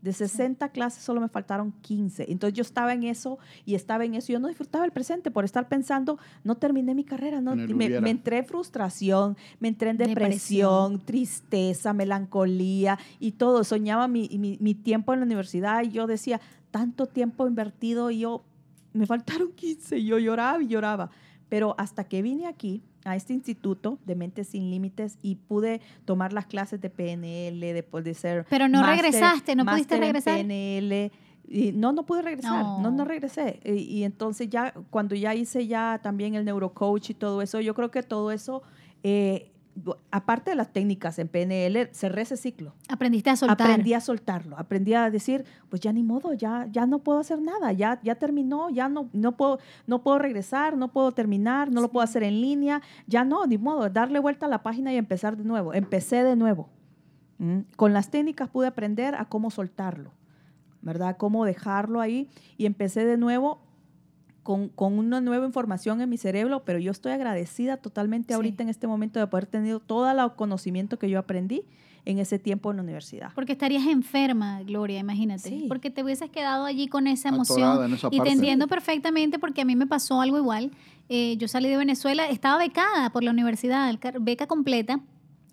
De 0.02 0.12
60 0.12 0.68
clases 0.70 1.04
solo 1.04 1.20
me 1.20 1.28
faltaron 1.28 1.72
15. 1.80 2.26
Entonces 2.30 2.56
yo 2.56 2.62
estaba 2.62 2.92
en 2.92 3.04
eso 3.04 3.38
y 3.64 3.76
estaba 3.76 4.04
en 4.04 4.14
eso. 4.14 4.32
Yo 4.32 4.40
no 4.40 4.48
disfrutaba 4.48 4.84
el 4.84 4.90
presente 4.90 5.30
por 5.30 5.44
estar 5.44 5.68
pensando, 5.68 6.18
no 6.42 6.56
terminé 6.56 6.94
mi 6.94 7.04
carrera. 7.04 7.40
No, 7.40 7.54
me, 7.54 8.00
me 8.00 8.10
entré 8.10 8.38
en 8.38 8.46
frustración, 8.46 9.36
me 9.60 9.68
entré 9.68 9.90
en 9.90 9.98
Depresión. 9.98 10.18
depresión, 10.24 11.06
tristeza, 11.06 11.92
melancolía 11.92 12.98
y 13.20 13.32
todo. 13.32 13.62
Soñaba 13.62 14.08
mi, 14.08 14.28
mi, 14.38 14.58
mi 14.60 14.74
tiempo 14.74 15.12
en 15.12 15.20
la 15.20 15.26
universidad 15.26 15.84
y 15.84 15.90
yo 15.90 16.08
decía, 16.08 16.40
tanto 16.72 17.06
tiempo 17.06 17.46
invertido 17.46 18.10
y 18.10 18.20
yo, 18.20 18.42
me 18.92 19.06
faltaron 19.06 19.52
15. 19.52 19.98
Y 19.98 20.06
yo 20.06 20.18
lloraba 20.18 20.60
y 20.60 20.66
lloraba. 20.66 21.10
Pero 21.52 21.74
hasta 21.76 22.04
que 22.04 22.22
vine 22.22 22.46
aquí, 22.46 22.82
a 23.04 23.14
este 23.14 23.34
instituto 23.34 23.98
de 24.06 24.14
Mentes 24.14 24.48
Sin 24.48 24.70
Límites, 24.70 25.18
y 25.20 25.34
pude 25.34 25.82
tomar 26.06 26.32
las 26.32 26.46
clases 26.46 26.80
de 26.80 26.88
PNL, 26.88 27.60
de 27.60 27.82
poder 27.82 28.14
ser. 28.14 28.46
Pero 28.48 28.68
no 28.68 28.82
regresaste, 28.82 29.54
¿no 29.54 29.66
pudiste 29.66 29.98
regresar? 29.98 30.38
PNL. 30.38 31.12
Y 31.46 31.72
no, 31.72 31.92
no 31.92 32.06
pude 32.06 32.22
regresar, 32.22 32.62
no, 32.62 32.80
No. 32.80 32.90
no, 32.90 33.04
regresé. 33.04 33.60
Y, 33.66 33.72
y 33.98 34.04
entonces 34.04 34.48
ya, 34.48 34.72
cuando 34.88 35.14
ya 35.14 35.34
hice 35.34 35.66
ya 35.66 36.00
también 36.02 36.36
el 36.36 36.46
neurocoach 36.46 37.10
y 37.10 37.14
todo 37.14 37.42
eso, 37.42 37.60
yo 37.60 37.74
creo 37.74 37.90
que 37.90 38.02
todo 38.02 38.32
eso, 38.32 38.62
eh, 39.02 39.51
aparte 40.10 40.50
de 40.50 40.56
las 40.56 40.72
técnicas 40.72 41.18
en 41.18 41.28
PNL, 41.28 41.88
cerré 41.92 42.22
ese 42.22 42.36
ciclo. 42.36 42.74
Aprendiste 42.88 43.30
a 43.30 43.36
soltar. 43.36 43.70
Aprendí 43.70 43.94
a 43.94 44.00
soltarlo, 44.00 44.58
aprendí 44.58 44.94
a 44.94 45.10
decir, 45.10 45.44
pues 45.68 45.80
ya 45.80 45.92
ni 45.92 46.02
modo, 46.02 46.34
ya, 46.34 46.68
ya 46.70 46.86
no 46.86 46.98
puedo 47.00 47.18
hacer 47.18 47.40
nada, 47.40 47.72
ya, 47.72 48.00
ya 48.02 48.16
terminó, 48.16 48.70
ya 48.70 48.88
no, 48.88 49.08
no, 49.12 49.36
puedo, 49.36 49.58
no 49.86 50.02
puedo 50.02 50.18
regresar, 50.18 50.76
no 50.76 50.88
puedo 50.88 51.12
terminar, 51.12 51.70
no 51.70 51.80
lo 51.80 51.90
puedo 51.90 52.04
hacer 52.04 52.22
en 52.22 52.40
línea, 52.40 52.82
ya 53.06 53.24
no, 53.24 53.46
ni 53.46 53.58
modo, 53.58 53.88
darle 53.88 54.18
vuelta 54.18 54.46
a 54.46 54.48
la 54.48 54.62
página 54.62 54.92
y 54.92 54.96
empezar 54.96 55.36
de 55.36 55.44
nuevo. 55.44 55.72
Empecé 55.72 56.22
de 56.22 56.36
nuevo. 56.36 56.68
¿Mm? 57.38 57.60
Con 57.76 57.92
las 57.92 58.10
técnicas 58.10 58.48
pude 58.48 58.66
aprender 58.66 59.14
a 59.14 59.24
cómo 59.24 59.50
soltarlo, 59.50 60.12
¿verdad? 60.82 61.16
Cómo 61.16 61.44
dejarlo 61.44 62.00
ahí 62.00 62.28
y 62.56 62.66
empecé 62.66 63.04
de 63.04 63.16
nuevo 63.16 63.60
con, 64.42 64.68
con 64.68 64.98
una 64.98 65.20
nueva 65.20 65.46
información 65.46 66.00
en 66.00 66.08
mi 66.08 66.16
cerebro, 66.16 66.64
pero 66.64 66.78
yo 66.78 66.90
estoy 66.90 67.12
agradecida 67.12 67.76
totalmente 67.76 68.28
Sí. 68.28 68.34
ahorita 68.34 68.62
en 68.62 68.68
este 68.68 68.86
momento 68.86 69.18
de 69.18 69.24
haber 69.24 69.46
tenido 69.46 69.80
todo 69.80 70.10
el 70.10 70.32
conocimiento 70.34 70.98
que 70.98 71.08
yo 71.08 71.18
aprendí 71.18 71.62
en 72.04 72.18
ese 72.18 72.40
tiempo 72.40 72.70
en 72.72 72.78
la 72.78 72.82
universidad. 72.82 73.30
Porque 73.34 73.52
estarías 73.52 73.86
enferma, 73.86 74.60
Gloria, 74.64 74.98
imagínate. 74.98 75.48
Sí. 75.48 75.66
Porque 75.68 75.90
te 75.90 76.02
hubieses 76.02 76.30
quedado 76.30 76.64
allí 76.64 76.88
con 76.88 77.06
esa 77.06 77.28
emoción. 77.28 77.84
en 77.84 77.94
esa 77.94 78.08
Y 78.10 78.18
te 78.20 78.30
entiendo 78.30 78.66
perfectamente 78.66 79.38
porque 79.38 79.60
a 79.60 79.64
mí 79.64 79.76
me 79.76 79.86
pasó 79.86 80.20
algo 80.20 80.36
igual. 80.38 80.72
Eh, 81.08 81.36
yo 81.36 81.46
salí 81.46 81.68
de 81.68 81.76
Venezuela, 81.76 82.28
estaba 82.28 82.58
becada 82.58 83.10
por 83.10 83.22
la 83.22 83.30
universidad, 83.30 83.94
beca 84.20 84.48
completa. 84.48 84.98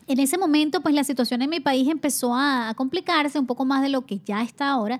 En 0.07 0.19
ese 0.19 0.39
momento, 0.39 0.81
pues 0.81 0.95
la 0.95 1.03
situación 1.03 1.43
en 1.43 1.51
mi 1.51 1.59
país 1.59 1.87
empezó 1.87 2.33
a, 2.33 2.69
a 2.69 2.73
complicarse 2.73 3.37
un 3.37 3.45
poco 3.45 3.63
más 3.65 3.83
de 3.83 3.89
lo 3.89 4.07
que 4.07 4.19
ya 4.25 4.41
está 4.41 4.71
ahora. 4.71 4.99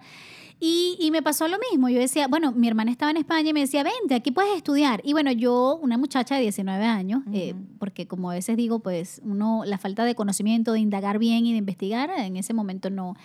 Y, 0.62 0.98
y 1.00 1.10
me 1.12 1.22
pasó 1.22 1.48
lo 1.48 1.58
mismo. 1.72 1.88
Yo 1.88 2.00
decía, 2.00 2.28
bueno, 2.28 2.52
mi 2.52 2.68
hermana 2.68 2.92
estaba 2.92 3.12
en 3.12 3.18
España 3.18 3.50
y 3.50 3.54
me 3.54 3.62
decía, 3.62 3.82
vente, 3.84 4.14
aquí 4.14 4.32
puedes 4.32 4.58
estudiar. 4.58 5.00
Y 5.06 5.14
bueno, 5.14 5.32
yo, 5.32 5.80
una 5.82 5.98
muchacha 5.98 6.36
de 6.36 6.42
19 6.42 6.84
años, 6.86 7.22
eh, 7.32 7.54
Ujú. 7.54 7.64
porque 7.80 8.08
como 8.08 8.30
a 8.30 8.34
veces 8.34 8.58
digo, 8.58 8.80
pues 8.80 9.22
uno, 9.24 9.64
la 9.66 9.78
falta 9.78 10.04
de 10.04 10.16
conocimiento, 10.16 10.74
de 10.74 10.80
indagar 10.80 11.18
bien 11.18 11.46
y 11.46 11.54
de 11.54 11.60
investigar, 11.60 12.10
en 12.18 12.36
ese 12.36 12.54
momento 12.54 12.90
no. 12.90 13.16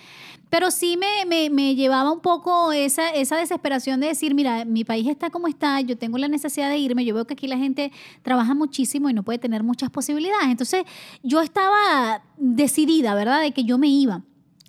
Pero 0.49 0.71
sí 0.71 0.97
me, 0.97 1.25
me, 1.27 1.51
me 1.51 1.75
llevaba 1.75 2.13
un 2.13 2.21
poco 2.21 2.71
esa, 2.73 3.11
esa 3.11 3.37
desesperación 3.37 3.99
de 3.99 4.07
decir, 4.07 4.33
mira, 4.35 4.65
mi 4.65 4.85
país 4.85 5.09
está 5.09 5.31
como 5.31 5.49
está, 5.49 5.81
yo 5.81 5.99
tengo 5.99 6.19
la 6.19 6.29
necesidad 6.29 6.71
de 6.71 6.79
irme, 6.79 7.05
yo 7.05 7.17
veo 7.17 7.27
que 7.27 7.35
aquí 7.35 7.49
la 7.49 7.59
gente 7.59 7.91
trabaja 8.23 8.55
muchísimo 8.55 9.11
y 9.11 9.13
no 9.13 9.25
puede 9.25 9.41
tener 9.41 9.65
muchas 9.65 9.91
posibilidades. 9.91 10.51
Entonces 10.51 10.85
yo 11.25 11.41
estaba 11.41 12.23
decidida, 12.37 13.17
¿verdad?, 13.17 13.41
de 13.41 13.51
que 13.51 13.65
yo 13.65 13.77
me 13.77 13.89
iba 13.89 14.23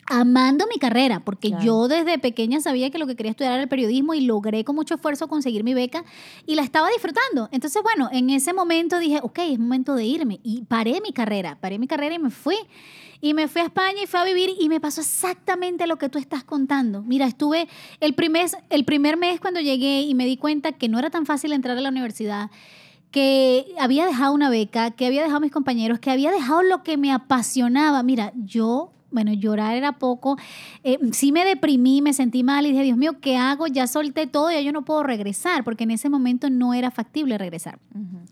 amando 0.07 0.65
mi 0.71 0.77
carrera, 0.79 1.21
porque 1.21 1.49
Claro. 1.49 1.63
yo 1.63 1.87
desde 1.87 2.19
pequeña 2.19 2.61
sabía 2.61 2.89
que 2.91 2.99
lo 2.99 3.07
que 3.07 3.15
quería 3.15 3.31
estudiar 3.31 3.53
era 3.53 3.63
el 3.63 3.69
periodismo 3.69 4.13
y 4.13 4.21
logré 4.21 4.63
con 4.63 4.75
mucho 4.75 4.95
esfuerzo 4.95 5.27
conseguir 5.27 5.63
mi 5.63 5.73
beca 5.73 6.03
y 6.45 6.55
la 6.55 6.61
estaba 6.61 6.89
disfrutando. 6.89 7.49
Entonces, 7.51 7.81
bueno, 7.81 8.09
en 8.11 8.29
ese 8.29 8.53
momento 8.53 8.99
dije, 8.99 9.19
ok, 9.23 9.39
es 9.39 9.59
momento 9.59 9.95
de 9.95 10.05
irme 10.05 10.39
y 10.43 10.61
paré 10.63 11.01
mi 11.01 11.11
carrera, 11.11 11.57
paré 11.59 11.79
mi 11.79 11.87
carrera 11.87 12.15
y 12.15 12.19
me 12.19 12.29
fui. 12.29 12.55
Y 13.21 13.33
me 13.33 13.47
fui 13.47 13.61
a 13.61 13.65
España 13.65 14.03
y 14.03 14.07
fui 14.07 14.19
a 14.19 14.23
vivir 14.23 14.51
y 14.59 14.69
me 14.69 14.79
pasó 14.79 15.01
exactamente 15.01 15.87
lo 15.87 15.97
que 15.97 16.09
tú 16.09 16.19
estás 16.19 16.43
contando. 16.43 17.01
Mira, 17.01 17.25
estuve 17.25 17.67
el 17.99 18.13
primer, 18.13 18.47
el 18.69 18.85
primer 18.85 19.17
mes 19.17 19.39
cuando 19.39 19.59
llegué 19.61 20.01
y 20.01 20.13
me 20.13 20.25
di 20.25 20.37
cuenta 20.37 20.73
que 20.73 20.89
no 20.89 20.99
era 20.99 21.09
tan 21.09 21.25
fácil 21.25 21.53
entrar 21.53 21.77
a 21.77 21.81
la 21.81 21.89
universidad 21.89 22.51
que 23.09 23.73
había 23.79 24.05
dejado 24.05 24.33
una 24.33 24.49
beca, 24.49 24.91
que 24.91 25.05
había 25.05 25.21
dejado 25.21 25.37
a 25.37 25.39
mis 25.39 25.51
compañeros, 25.51 25.99
que 25.99 26.11
había 26.11 26.31
dejado 26.31 26.61
lo 26.63 26.83
que 26.83 26.97
me 26.97 27.13
apasionaba. 27.13 28.03
Mira, 28.03 28.33
yo, 28.35 28.91
bueno, 29.11 29.33
llorar 29.33 29.75
era 29.75 29.93
poco. 29.93 30.37
Eh, 30.83 30.99
sí 31.11 31.31
me 31.31 31.45
deprimí, 31.45 32.01
me 32.01 32.13
sentí 32.13 32.43
mal 32.43 32.65
y 32.65 32.71
dije, 32.71 32.83
Dios 32.83 32.97
mío, 32.97 33.19
¿qué 33.21 33.37
hago? 33.37 33.67
Ya 33.67 33.87
solté 33.87 34.27
todo, 34.27 34.51
ya 34.51 34.61
yo 34.61 34.71
no 34.71 34.83
puedo 34.83 35.03
regresar, 35.03 35.63
porque 35.63 35.83
en 35.83 35.91
ese 35.91 36.09
momento 36.09 36.49
no 36.49 36.73
era 36.73 36.91
factible 36.91 37.37
regresar. 37.37 37.79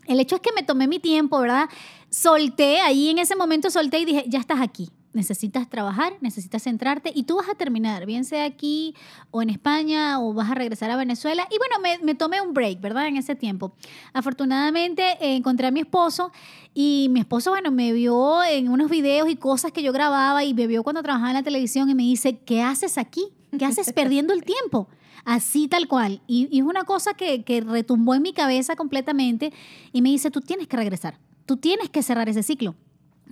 El 0.06 0.20
hecho 0.20 0.36
es 0.36 0.42
que 0.42 0.52
me 0.54 0.62
tomé 0.62 0.86
mi 0.86 0.98
tiempo, 0.98 1.38
¿verdad? 1.40 1.68
Solté, 2.10 2.80
ahí 2.80 3.10
en 3.10 3.18
ese 3.18 3.36
momento 3.36 3.70
solté 3.70 3.98
y 4.00 4.04
dije, 4.04 4.24
ya 4.28 4.38
estás 4.38 4.60
aquí. 4.60 4.90
Necesitas 5.14 5.70
trabajar, 5.70 6.14
necesitas 6.20 6.64
centrarte 6.64 7.12
y 7.14 7.22
tú 7.22 7.36
vas 7.36 7.48
a 7.48 7.54
terminar, 7.54 8.04
bien 8.04 8.24
sea 8.24 8.44
aquí 8.44 8.96
o 9.30 9.42
en 9.42 9.48
España 9.48 10.20
o 10.20 10.34
vas 10.34 10.50
a 10.50 10.54
regresar 10.54 10.90
a 10.90 10.96
Venezuela. 10.96 11.46
Y 11.50 11.56
bueno, 11.58 11.78
me, 11.80 12.04
me 12.04 12.16
tomé 12.16 12.40
un 12.40 12.52
break, 12.52 12.80
¿verdad? 12.80 13.06
En 13.06 13.16
ese 13.16 13.36
tiempo. 13.36 13.72
Afortunadamente 14.12 15.02
eh, 15.20 15.36
encontré 15.36 15.68
a 15.68 15.70
mi 15.70 15.80
esposo 15.80 16.32
y 16.74 17.08
mi 17.10 17.20
esposo, 17.20 17.50
bueno, 17.50 17.70
me 17.70 17.92
vio 17.92 18.42
en 18.42 18.68
unos 18.68 18.90
videos 18.90 19.28
y 19.30 19.36
cosas 19.36 19.70
que 19.70 19.84
yo 19.84 19.92
grababa 19.92 20.42
y 20.42 20.52
me 20.52 20.66
vio 20.66 20.82
cuando 20.82 21.02
trabajaba 21.02 21.30
en 21.30 21.36
la 21.36 21.42
televisión 21.44 21.88
y 21.88 21.94
me 21.94 22.02
dice, 22.02 22.38
¿qué 22.38 22.62
haces 22.62 22.98
aquí? 22.98 23.28
¿Qué 23.56 23.64
haces 23.64 23.92
perdiendo 23.92 24.32
el 24.32 24.42
tiempo? 24.42 24.88
Así 25.24 25.68
tal 25.68 25.86
cual. 25.86 26.20
Y, 26.26 26.48
y 26.50 26.58
es 26.58 26.64
una 26.64 26.82
cosa 26.82 27.14
que, 27.14 27.44
que 27.44 27.60
retumbó 27.60 28.16
en 28.16 28.22
mi 28.22 28.32
cabeza 28.32 28.74
completamente 28.74 29.52
y 29.92 30.02
me 30.02 30.10
dice, 30.10 30.32
tú 30.32 30.40
tienes 30.40 30.66
que 30.66 30.76
regresar, 30.76 31.18
tú 31.46 31.56
tienes 31.56 31.88
que 31.88 32.02
cerrar 32.02 32.28
ese 32.28 32.42
ciclo. 32.42 32.74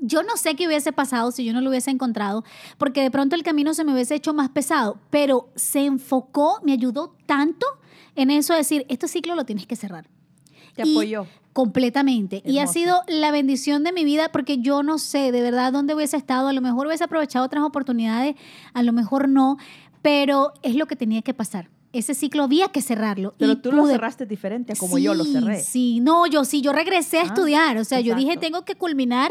Yo 0.05 0.25
no 0.25 0.37
sé 0.37 0.57
qué 0.57 0.67
hubiese 0.67 0.93
pasado 0.93 1.31
si 1.31 1.45
yo 1.45 1.53
no 1.53 1.61
lo 1.61 1.71
hubiese 1.71 1.91
encontrado, 1.91 2.45
porque 2.77 3.03
de 3.03 3.11
pronto 3.11 3.37
el 3.37 3.45
camino 3.45 3.73
se 3.73 3.85
me 3.85 3.93
hubiese 3.93 4.17
hecho 4.17 4.35
más 4.35 4.49
pesado, 4.51 4.99
pero 5.11 5.49
se 5.55 5.85
enfocó, 5.85 6.59
me 6.65 6.73
ayudó 6.73 7.15
tanto 7.27 7.67
en 8.17 8.31
eso 8.31 8.53
de 8.53 8.59
decir, 8.59 8.85
este 8.89 9.07
ciclo 9.07 9.37
lo 9.37 9.45
tienes 9.45 9.67
que 9.67 9.77
cerrar. 9.77 10.09
Te 10.75 10.87
Y 10.87 10.93
apoyó. 10.93 11.27
Completamente. 11.53 12.43
Y 12.45 12.59
ha 12.59 12.67
sido 12.67 13.03
la 13.07 13.31
bendición 13.31 13.85
de 13.85 13.93
mi 13.93 14.05
vida 14.05 14.33
porque 14.33 14.59
yo 14.59 14.83
no 14.83 14.99
sé 14.99 15.33
de 15.33 15.43
verdad 15.43 15.73
dónde 15.73 15.95
hubiese 15.95 16.17
estado. 16.17 16.49
A 16.49 16.53
lo 16.53 16.63
mejor 16.63 16.87
hubiese 16.87 17.05
aprovechado 17.05 17.45
otras 17.45 17.63
oportunidades, 17.63 18.37
a 18.73 18.83
lo 18.83 18.93
mejor 18.93 19.29
no, 19.29 19.59
pero 20.01 20.55
es 20.63 20.75
lo 20.75 20.87
que 20.87 20.97
tenía 20.97 21.23
que 21.23 21.35
pasar. 21.35 21.69
Ese 21.93 22.15
ciclo 22.15 22.45
había 22.45 22.69
que 22.69 22.81
cerrarlo. 22.81 23.35
Pero 23.39 23.53
y 23.53 23.57
tú 23.57 23.71
lo 23.73 23.87
cerraste 23.87 24.25
diferente 24.25 24.73
a 24.73 24.77
como 24.77 24.99
yo 24.99 25.13
lo 25.15 25.25
cerré. 25.25 25.61
Sí, 25.61 26.01
no, 26.01 26.27
yo 26.27 26.45
sí, 26.45 26.63
yo 26.63 26.73
regresé 26.73 27.19
a 27.19 27.23
Ah, 27.23 27.27
estudiar. 27.27 27.77
O 27.77 27.85
sea, 27.85 28.01
yo 28.01 28.15
dije, 28.15 28.37
tengo 28.39 28.65
que 28.65 28.75
culminar. 28.77 29.31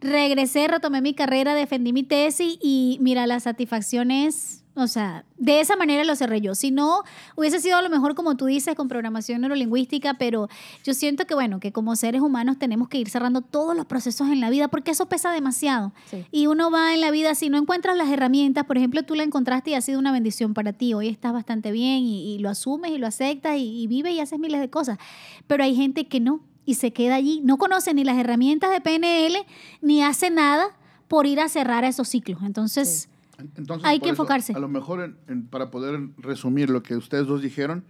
Regresé, 0.00 0.68
retomé 0.68 1.00
mi 1.02 1.12
carrera, 1.14 1.54
defendí 1.54 1.92
mi 1.92 2.02
tesis 2.04 2.56
y 2.62 2.98
mira, 3.00 3.26
la 3.26 3.40
satisfacción 3.40 4.10
es, 4.10 4.64
o 4.78 4.86
sea, 4.86 5.24
de 5.36 5.60
esa 5.60 5.76
manera 5.76 6.04
lo 6.04 6.14
cerré 6.16 6.40
yo. 6.40 6.54
Si 6.54 6.70
no, 6.70 7.02
hubiese 7.36 7.60
sido 7.60 7.76
a 7.76 7.82
lo 7.82 7.90
mejor 7.90 8.14
como 8.14 8.36
tú 8.36 8.46
dices, 8.46 8.74
con 8.74 8.88
programación 8.88 9.40
neurolingüística, 9.40 10.14
pero 10.14 10.48
yo 10.84 10.94
siento 10.94 11.26
que, 11.26 11.34
bueno, 11.34 11.60
que 11.60 11.72
como 11.72 11.96
seres 11.96 12.20
humanos 12.20 12.58
tenemos 12.58 12.88
que 12.88 12.98
ir 12.98 13.08
cerrando 13.08 13.40
todos 13.40 13.76
los 13.76 13.86
procesos 13.86 14.28
en 14.28 14.40
la 14.40 14.50
vida 14.50 14.68
porque 14.68 14.90
eso 14.90 15.06
pesa 15.06 15.32
demasiado. 15.32 15.92
Sí. 16.10 16.24
Y 16.30 16.46
uno 16.46 16.70
va 16.70 16.94
en 16.94 17.00
la 17.00 17.10
vida, 17.10 17.34
si 17.34 17.50
no 17.50 17.58
encuentras 17.58 17.96
las 17.96 18.08
herramientas, 18.10 18.64
por 18.64 18.76
ejemplo, 18.76 19.02
tú 19.02 19.14
la 19.14 19.22
encontraste 19.22 19.70
y 19.70 19.74
ha 19.74 19.80
sido 19.80 19.98
una 19.98 20.12
bendición 20.12 20.54
para 20.54 20.72
ti. 20.72 20.94
Hoy 20.94 21.08
estás 21.08 21.32
bastante 21.32 21.72
bien 21.72 22.04
y, 22.04 22.34
y 22.34 22.38
lo 22.38 22.48
asumes 22.50 22.90
y 22.92 22.98
lo 22.98 23.06
aceptas 23.06 23.56
y, 23.58 23.82
y 23.82 23.86
vives 23.86 24.12
y 24.14 24.20
haces 24.20 24.38
miles 24.38 24.60
de 24.60 24.70
cosas. 24.70 24.98
Pero 25.46 25.64
hay 25.64 25.74
gente 25.74 26.06
que 26.06 26.20
no. 26.20 26.40
y 26.64 26.74
se 26.74 26.92
queda 26.92 27.14
allí. 27.14 27.40
No 27.42 27.56
conoce 27.56 27.94
ni 27.94 28.04
las 28.04 28.18
herramientas 28.18 28.70
de 28.70 28.80
PNL 28.80 29.46
ni 29.80 30.02
hace 30.02 30.30
nada 30.30 30.76
por 31.08 31.26
ir 31.26 31.40
a 31.40 31.48
cerrar 31.48 31.84
esos 31.84 32.08
ciclos. 32.08 32.42
Entonces, 32.42 33.08
Entonces, 33.38 33.86
Hay 33.88 33.98
que 34.00 34.06
eso, 34.06 34.14
enfocarse. 34.14 34.52
A 34.52 34.58
lo 34.58 34.68
mejor, 34.68 35.00
en- 35.02 35.16
en- 35.28 35.46
para 35.46 35.70
poder 35.70 36.00
resumir 36.18 36.70
lo 36.70 36.82
que 36.82 36.96
ustedes 36.96 37.26
dos 37.26 37.40
dijeron, 37.40 37.84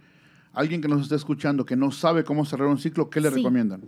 alguien 0.53 0.81
que 0.81 0.87
nos 0.87 1.01
está 1.01 1.15
escuchando 1.15 1.65
que 1.65 1.75
no 1.75 1.91
sabe 1.91 2.23
cómo 2.23 2.45
cerrar 2.45 2.67
un 2.67 2.77
ciclo, 2.77 3.09
¿qué 3.09 3.19
le 3.21 3.29
Sí. 3.29 3.35
recomiendan? 3.37 3.81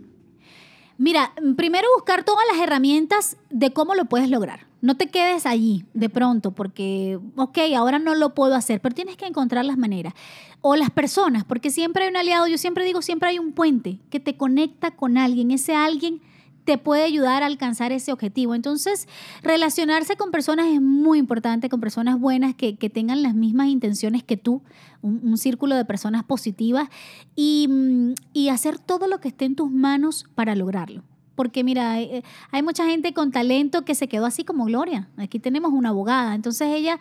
Mira, 0.98 1.32
primero 1.56 1.88
buscar 1.96 2.22
todas 2.24 2.44
las 2.52 2.60
herramientas 2.62 3.36
de 3.50 3.72
cómo 3.72 3.94
lo 3.94 4.04
puedes 4.04 4.28
lograr. 4.28 4.66
No 4.82 4.96
te 4.96 5.06
quedes 5.08 5.46
allí 5.46 5.84
de 5.94 6.08
pronto 6.08 6.50
porque, 6.52 7.18
ok, 7.36 7.58
ahora 7.76 7.98
no 7.98 8.14
lo 8.14 8.34
puedo 8.34 8.54
hacer, 8.54 8.80
pero 8.80 8.94
tienes 8.94 9.16
que 9.16 9.26
encontrar 9.26 9.64
las 9.64 9.78
maneras. 9.78 10.12
O 10.60 10.76
las 10.76 10.90
personas, 10.90 11.44
porque 11.44 11.70
siempre 11.70 12.04
hay 12.04 12.10
un 12.10 12.16
aliado, 12.16 12.46
yo 12.46 12.58
siempre 12.58 12.84
digo, 12.84 13.00
siempre 13.02 13.30
hay 13.30 13.38
un 13.38 13.52
puente 13.52 13.98
que 14.10 14.20
te 14.20 14.36
conecta 14.36 14.90
con 14.92 15.16
alguien. 15.16 15.50
Ese 15.50 15.74
alguien 15.74 16.20
te 16.64 16.78
puede 16.78 17.04
ayudar 17.04 17.42
a 17.42 17.46
alcanzar 17.46 17.92
ese 17.92 18.12
objetivo. 18.12 18.54
Entonces, 18.54 19.08
relacionarse 19.42 20.16
con 20.16 20.30
personas 20.30 20.66
es 20.66 20.80
muy 20.80 21.18
importante, 21.18 21.68
con 21.68 21.80
personas 21.80 22.18
buenas 22.18 22.54
que, 22.54 22.76
que 22.76 22.90
tengan 22.90 23.22
las 23.22 23.34
mismas 23.34 23.68
intenciones 23.68 24.22
que 24.22 24.36
tú, 24.36 24.62
un, 25.00 25.36
círculo 25.36 25.74
de 25.74 25.84
personas 25.84 26.22
positivas 26.24 26.88
y, 27.34 27.66
mm, 27.68 28.14
y 28.32 28.48
hacer 28.48 28.78
todo 28.78 29.08
lo 29.08 29.20
que 29.20 29.28
esté 29.28 29.44
en 29.44 29.56
tus 29.56 29.70
manos 29.70 30.26
para 30.34 30.54
lograrlo. 30.54 31.02
Porque 31.34 31.64
mira, 31.64 31.92
hay, 31.92 32.22
hay 32.50 32.62
mucha 32.62 32.86
gente 32.86 33.12
con 33.14 33.32
talento 33.32 33.84
que 33.84 33.94
se 33.94 34.08
quedó 34.08 34.26
así 34.26 34.44
como 34.44 34.66
Gloria. 34.66 35.08
Aquí 35.16 35.38
tenemos 35.38 35.72
una 35.72 35.88
abogada. 35.88 36.34
Entonces 36.34 36.68
ella, 36.68 37.00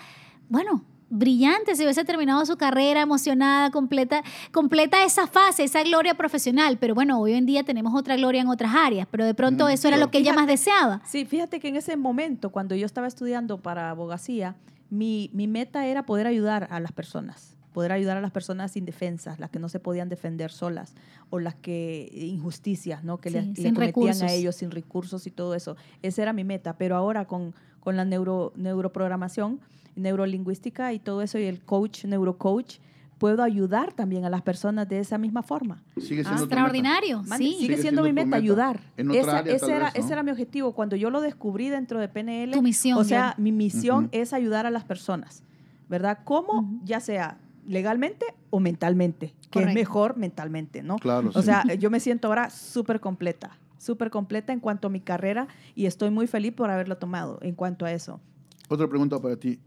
bueno, 0.49 0.83
brillante, 1.11 1.75
si 1.75 1.83
hubiese 1.83 2.03
terminado 2.05 2.43
su 2.45 2.57
carrera 2.57 3.01
emocionada, 3.01 3.69
completa, 3.69 4.23
completa 4.51 5.03
esa 5.03 5.27
fase, 5.27 5.63
esa 5.65 5.83
gloria 5.83 6.15
profesional. 6.15 6.77
Pero 6.79 6.95
bueno, 6.95 7.19
hoy 7.19 7.33
en 7.33 7.45
día 7.45 7.63
tenemos 7.63 7.93
otra 7.93 8.15
gloria 8.15 8.41
en 8.41 8.47
otras 8.47 8.73
áreas, 8.73 9.07
pero 9.11 9.25
de 9.25 9.33
pronto 9.35 9.65
Mm, 9.65 9.69
eso 9.69 9.87
era 9.89 9.97
lo 9.97 10.09
que 10.09 10.17
ella 10.19 10.33
más 10.33 10.47
deseaba. 10.47 11.01
Sí, 11.05 11.25
fíjate 11.25 11.59
que 11.59 11.67
en 11.67 11.75
ese 11.75 11.95
momento, 11.97 12.49
cuando 12.49 12.73
yo 12.75 12.85
estaba 12.85 13.07
estudiando 13.07 13.57
para 13.59 13.89
abogacía, 13.91 14.55
mi, 14.89 15.29
mi 15.33 15.47
meta 15.47 15.85
era 15.85 16.03
poder 16.05 16.25
ayudar 16.27 16.67
a 16.71 16.79
las 16.79 16.91
personas, 16.93 17.55
poder 17.73 17.91
ayudar 17.91 18.17
a 18.17 18.21
las 18.21 18.31
personas 18.31 18.75
indefensas, 18.77 19.39
las 19.39 19.49
que 19.49 19.59
no 19.59 19.69
se 19.69 19.79
podían 19.79 20.09
defender 20.09 20.51
solas, 20.51 20.93
o 21.29 21.39
las 21.39 21.55
que 21.55 22.09
injusticias, 22.13 23.03
¿no? 23.03 23.17
Que 23.17 23.29
Sí, 23.29 23.35
le, 23.35 23.41
le 23.41 23.53
cometían 23.73 23.75
recursos. 23.87 24.21
a 24.23 24.31
ellos 24.33 24.55
sin 24.55 24.71
recursos 24.71 25.27
y 25.27 25.31
todo 25.31 25.55
eso. 25.55 25.75
Esa 26.01 26.21
era 26.23 26.33
mi 26.33 26.43
meta, 26.43 26.73
pero 26.77 26.95
ahora 26.95 27.25
con, 27.25 27.53
con 27.79 27.95
la 27.97 28.03
neuro, 28.05 28.51
neuroprogramación, 28.55 29.59
neurolingüística 29.95 30.93
y 30.93 30.99
todo 30.99 31.21
eso, 31.21 31.37
y 31.39 31.43
el 31.43 31.63
coach, 31.63 32.05
neurocoach, 32.05 32.77
puedo 33.17 33.43
ayudar 33.43 33.93
también 33.93 34.25
a 34.25 34.29
las 34.29 34.41
personas 34.41 34.89
de 34.89 34.99
esa 34.99 35.17
misma 35.19 35.43
forma. 35.43 35.83
Sigue 35.97 36.23
siendo 36.23 36.23
tu 36.23 36.31
meta. 36.31 36.43
Extraordinario, 36.43 37.17
Mande, 37.23 37.37
sí. 37.37 37.51
Sigue, 37.53 37.59
Sigue 37.59 37.77
siendo, 37.81 38.01
siendo 38.01 38.03
mi 38.03 38.13
meta, 38.13 38.25
meta. 38.25 38.37
ayudar. 38.37 38.79
En 38.97 39.09
otra 39.11 39.21
Esa- 39.21 39.37
área, 39.37 39.55
ese, 39.55 39.65
era, 39.75 39.85
vez, 39.85 39.93
¿no? 39.95 39.99
ese 40.01 40.13
era 40.13 40.23
mi 40.23 40.31
objetivo. 40.31 40.71
Cuando 40.73 40.95
yo 40.95 41.09
lo 41.11 41.21
descubrí 41.21 41.69
dentro 41.69 41.99
de 41.99 42.07
PNL, 42.09 42.51
Tu 42.53 42.61
misión, 42.63 42.97
o 42.97 43.03
sea, 43.03 43.35
mi 43.37 43.51
misión 43.51 44.09
es 44.11 44.33
ayudar 44.33 44.65
a 44.65 44.71
las 44.71 44.85
personas, 44.85 45.43
¿verdad? 45.87 46.19
¿Cómo? 46.23 46.79
Ya 46.83 46.99
sea 46.99 47.37
legalmente 47.67 48.25
o 48.49 48.59
mentalmente, 48.59 49.27
que 49.39 49.49
Correcto. 49.51 49.69
es 49.69 49.75
mejor 49.75 50.17
mentalmente, 50.17 50.81
¿no? 50.81 50.95
Claro, 50.95 51.29
O 51.35 51.41
sí. 51.41 51.43
sea, 51.45 51.63
yo 51.79 51.91
me 51.91 51.99
siento 51.99 52.27
ahora 52.27 52.49
súper 52.49 52.99
completa, 52.99 53.59
súper 53.77 54.09
completa 54.09 54.51
en 54.51 54.59
cuanto 54.59 54.87
a 54.87 54.89
mi 54.89 54.99
carrera 54.99 55.47
y 55.75 55.85
estoy 55.85 56.09
muy 56.09 56.25
feliz 56.25 56.53
por 56.53 56.71
haberlo 56.71 56.97
tomado 56.97 57.37
en 57.43 57.53
cuanto 57.53 57.85
a 57.85 57.91
eso. 57.91 58.19
Otra 58.67 58.87
pregunta 58.87 59.19
para 59.19 59.35
ti. 59.35 59.59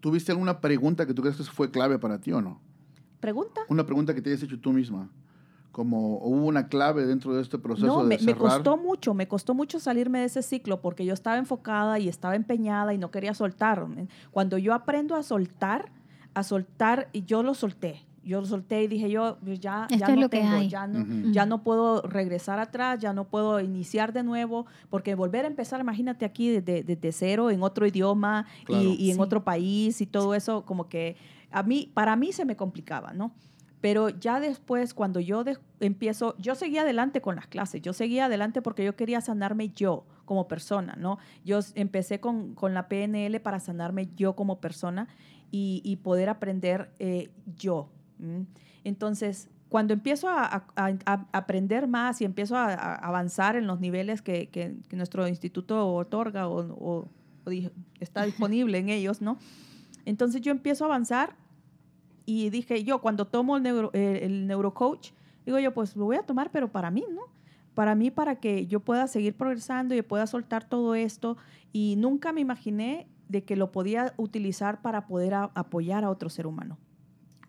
¿Tuviste 0.00 0.32
alguna 0.32 0.60
pregunta 0.60 1.06
que 1.06 1.14
tú 1.14 1.22
crees 1.22 1.36
que 1.36 1.42
fue 1.44 1.70
clave 1.70 1.98
para 1.98 2.20
ti 2.20 2.32
o 2.32 2.40
no? 2.40 2.60
¿Pregunta? 3.20 3.62
Una 3.68 3.84
pregunta 3.86 4.14
que 4.14 4.22
te 4.22 4.30
hayas 4.30 4.42
hecho 4.42 4.58
tú 4.60 4.72
misma. 4.72 5.10
Como 5.72 6.18
hubo 6.18 6.46
una 6.46 6.68
clave 6.68 7.04
dentro 7.04 7.34
de 7.34 7.42
este 7.42 7.58
proceso 7.58 7.86
No, 7.86 7.98
de 8.02 8.08
me, 8.08 8.14
me 8.16 8.18
cerrar. 8.18 8.38
costó 8.38 8.76
mucho, 8.78 9.12
me 9.12 9.28
costó 9.28 9.52
mucho 9.52 9.78
salirme 9.78 10.20
de 10.20 10.24
ese 10.26 10.42
ciclo 10.42 10.80
porque 10.80 11.04
yo 11.04 11.12
estaba 11.12 11.36
enfocada 11.36 11.98
y 11.98 12.08
estaba 12.08 12.34
empeñada 12.34 12.94
y 12.94 12.98
no 12.98 13.10
quería 13.10 13.34
soltar. 13.34 13.86
Cuando 14.30 14.56
yo 14.56 14.72
aprendo 14.72 15.16
a 15.16 15.22
soltar, 15.22 15.90
a 16.34 16.42
soltar, 16.42 17.08
y 17.12 17.24
yo 17.24 17.42
lo 17.42 17.52
solté. 17.54 18.05
Yo 18.26 18.40
lo 18.40 18.46
solté 18.46 18.82
y 18.82 18.88
dije 18.88 19.08
yo, 19.08 19.38
pues 19.42 19.60
ya, 19.60 19.86
Esto 19.88 19.96
ya 20.08 20.16
no 20.16 20.28
tengo, 20.28 20.60
ya 20.62 20.86
no, 20.88 21.00
Ujú. 21.00 21.30
ya 21.32 21.46
no 21.46 21.62
puedo 21.62 22.02
regresar 22.02 22.58
atrás, 22.58 22.98
ya 22.98 23.12
no 23.12 23.24
puedo 23.28 23.60
iniciar 23.60 24.12
de 24.12 24.24
nuevo, 24.24 24.66
porque 24.90 25.14
volver 25.14 25.44
a 25.44 25.48
empezar, 25.48 25.80
imagínate 25.80 26.24
aquí 26.24 26.48
desde, 26.50 26.82
desde 26.82 27.12
cero, 27.12 27.50
en 27.52 27.62
otro 27.62 27.86
idioma 27.86 28.46
y- 28.62 28.64
Claro. 28.64 28.82
y, 28.98 29.10
en 29.10 29.16
Sí. 29.16 29.22
otro 29.22 29.44
país 29.44 30.00
y 30.00 30.06
todo 30.06 30.34
eso, 30.34 30.64
como 30.64 30.88
que 30.88 31.16
a 31.52 31.62
mí, 31.62 31.90
para 31.94 32.16
mí 32.16 32.32
se 32.32 32.44
me 32.44 32.56
complicaba, 32.56 33.12
¿no? 33.12 33.32
Pero 33.80 34.08
ya 34.08 34.40
después, 34.40 34.92
cuando 34.94 35.20
yo 35.20 35.44
de- 35.44 35.58
empiezo, 35.78 36.34
yo 36.38 36.56
seguía 36.56 36.82
adelante 36.82 37.20
con 37.20 37.36
las 37.36 37.46
clases, 37.46 37.80
yo 37.82 37.92
seguía 37.92 38.24
adelante 38.24 38.60
porque 38.60 38.84
yo 38.84 38.96
quería 38.96 39.20
sanarme 39.20 39.68
yo 39.68 40.04
como 40.24 40.48
persona, 40.48 40.96
¿no? 40.98 41.18
Yo 41.44 41.60
empecé 41.76 42.18
con, 42.18 42.54
con 42.54 42.74
la 42.74 42.88
PNL 42.88 43.38
para 43.38 43.60
sanarme 43.60 44.08
yo 44.16 44.34
como 44.34 44.58
persona 44.60 45.06
y, 45.52 45.80
y 45.84 45.96
poder 45.96 46.28
aprender 46.28 46.90
eh, 46.98 47.30
yo. 47.56 47.90
¿M? 48.20 48.46
Entonces, 48.84 49.48
cuando 49.68 49.92
empiezo 49.94 50.28
a, 50.28 50.44
a- 50.44 50.66
a- 50.76 50.96
a 51.06 51.26
aprender 51.32 51.88
más 51.88 52.20
y 52.20 52.24
empiezo 52.24 52.56
a, 52.56 52.72
avanzar 52.94 53.56
en 53.56 53.66
los 53.66 53.80
niveles 53.80 54.22
que, 54.22 54.48
que- 54.48 54.76
que 54.88 54.96
nuestro 54.96 55.26
instituto 55.28 55.92
otorga 55.94 56.48
o, 56.48 56.60
o- 56.60 57.08
o 57.44 57.50
di- 57.50 57.70
está 58.00 58.24
disponible 58.24 58.78
en 58.78 58.88
ellos, 58.88 59.20
¿no? 59.20 59.38
Entonces 60.04 60.40
yo 60.40 60.52
empiezo 60.52 60.84
a 60.84 60.86
avanzar 60.88 61.34
y 62.24 62.50
dije 62.50 62.82
yo, 62.84 63.00
cuando 63.00 63.26
tomo 63.26 63.56
el, 63.56 63.62
neuro, 63.62 63.90
eh, 63.92 64.20
el 64.22 64.46
neurocoach, 64.46 65.10
digo 65.44 65.58
yo, 65.58 65.72
pues 65.74 65.96
lo 65.96 66.04
voy 66.06 66.16
a 66.16 66.22
tomar, 66.22 66.50
pero 66.50 66.70
para 66.70 66.90
mí, 66.90 67.04
¿no? 67.10 67.22
Para 67.74 67.94
mí, 67.94 68.10
para 68.10 68.36
que 68.36 68.66
yo 68.66 68.80
pueda 68.80 69.06
seguir 69.06 69.34
progresando 69.36 69.94
y 69.94 70.02
pueda 70.02 70.26
soltar 70.26 70.66
todo 70.68 70.94
esto. 70.94 71.36
Y 71.72 71.96
nunca 71.98 72.32
me 72.32 72.40
imaginé 72.40 73.06
de 73.28 73.44
que 73.44 73.54
lo 73.54 73.70
podía 73.70 74.14
utilizar 74.16 74.80
para 74.80 75.06
poder 75.06 75.34
apoyar 75.34 76.02
a 76.04 76.10
otro 76.10 76.30
ser 76.30 76.46
humano. 76.46 76.78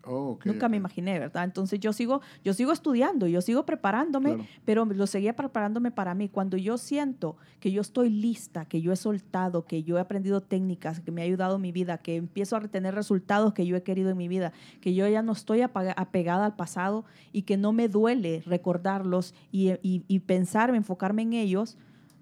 Oh, 0.08 0.38
Nunca 0.44 0.68
me 0.68 0.76
imaginé, 0.78 1.18
¿verdad? 1.18 1.44
Entonces 1.44 1.78
yo 1.80 1.92
sigo, 1.92 2.20
yo 2.44 2.54
sigo 2.54 2.72
estudiando, 2.72 3.26
yo 3.26 3.40
sigo 3.40 3.66
preparándome, 3.66 4.34
Claro. 4.34 4.48
pero 4.64 4.84
lo 4.86 5.06
seguía 5.06 5.36
preparándome 5.36 5.90
para 5.90 6.14
mí. 6.14 6.28
Cuando 6.28 6.56
yo 6.56 6.78
siento 6.78 7.36
que 7.60 7.70
yo 7.72 7.80
estoy 7.82 8.08
lista, 8.10 8.64
que 8.64 8.80
yo 8.80 8.92
he 8.92 8.96
soltado, 8.96 9.64
que 9.66 9.82
yo 9.82 9.98
he 9.98 10.00
aprendido 10.00 10.40
técnicas, 10.40 11.00
que 11.00 11.10
me 11.12 11.20
ha 11.22 11.24
ayudado 11.24 11.56
en 11.56 11.62
mi 11.62 11.72
vida, 11.72 11.98
que 11.98 12.16
empiezo 12.16 12.56
a 12.56 12.60
retener 12.60 12.94
resultados 12.94 13.52
que 13.52 13.66
yo 13.66 13.76
he 13.76 13.82
querido 13.82 14.10
en 14.10 14.16
mi 14.16 14.28
vida, 14.28 14.52
que 14.80 14.94
yo 14.94 15.06
ya 15.08 15.22
no 15.22 15.32
estoy 15.32 15.60
apegada 15.62 16.46
al 16.46 16.56
pasado 16.56 17.04
y 17.32 17.42
que 17.42 17.56
no 17.56 17.72
me 17.72 17.88
duele 17.88 18.42
recordarlos 18.46 19.34
y, 19.52 19.72
y, 19.82 20.04
y 20.08 20.20
pensar, 20.20 20.74
enfocarme 20.74 21.22
en 21.22 21.32
ellos. 21.34 21.76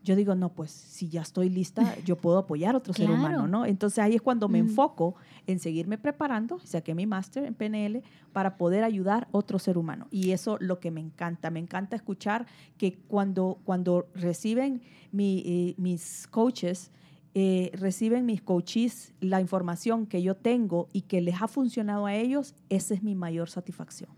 Yo 0.07 0.15
digo, 0.15 0.37
no, 0.37 0.51
pues 0.53 0.71
si 0.71 1.09
ya 1.09 1.21
estoy 1.23 1.49
lista, 1.51 1.97
yo 2.05 2.17
puedo 2.17 2.39
apoyar 2.39 2.75
a 2.77 2.79
otro 2.79 2.95
ser 2.95 3.11
humano, 3.11 3.49
¿no? 3.49 3.67
Entonces 3.67 3.99
ahí 3.99 4.15
es 4.15 4.23
cuando 4.23 4.49
me 4.49 4.63
Mm. 4.63 4.69
enfoco 4.69 5.17
en 5.49 5.59
seguirme 5.59 5.99
preparando, 5.99 6.61
saqué 6.61 6.95
mi 6.95 7.07
máster 7.07 7.45
en 7.45 7.55
PNL 7.55 8.03
para 8.33 8.57
poder 8.57 8.85
ayudar 8.85 9.25
a 9.25 9.29
otro 9.37 9.59
ser 9.59 9.77
humano. 9.77 10.07
Y 10.13 10.31
eso 10.31 10.59
lo 10.61 10.79
que 10.79 10.93
me 10.93 11.01
encanta, 11.01 11.51
me 11.51 11.59
encanta 11.59 11.97
escuchar 11.97 12.47
que 12.79 12.95
cuando, 13.09 13.59
cuando 13.65 14.07
reciben 14.15 14.81
mi, 15.11 15.43
eh, 15.45 15.75
mis 15.77 16.29
coaches, 16.29 16.93
eh, 17.35 17.71
reciben 17.75 18.25
mis 18.27 18.41
coaches 18.43 19.13
la 19.21 19.41
información 19.41 20.07
que 20.07 20.23
yo 20.23 20.37
tengo 20.37 20.89
y 20.93 21.03
que 21.03 21.21
les 21.21 21.43
ha 21.43 21.49
funcionado 21.49 22.07
a 22.07 22.15
ellos, 22.15 22.55
esa 22.71 22.95
es 22.95 23.03
mi 23.03 23.15
mayor 23.17 23.51
satisfacción. 23.51 24.11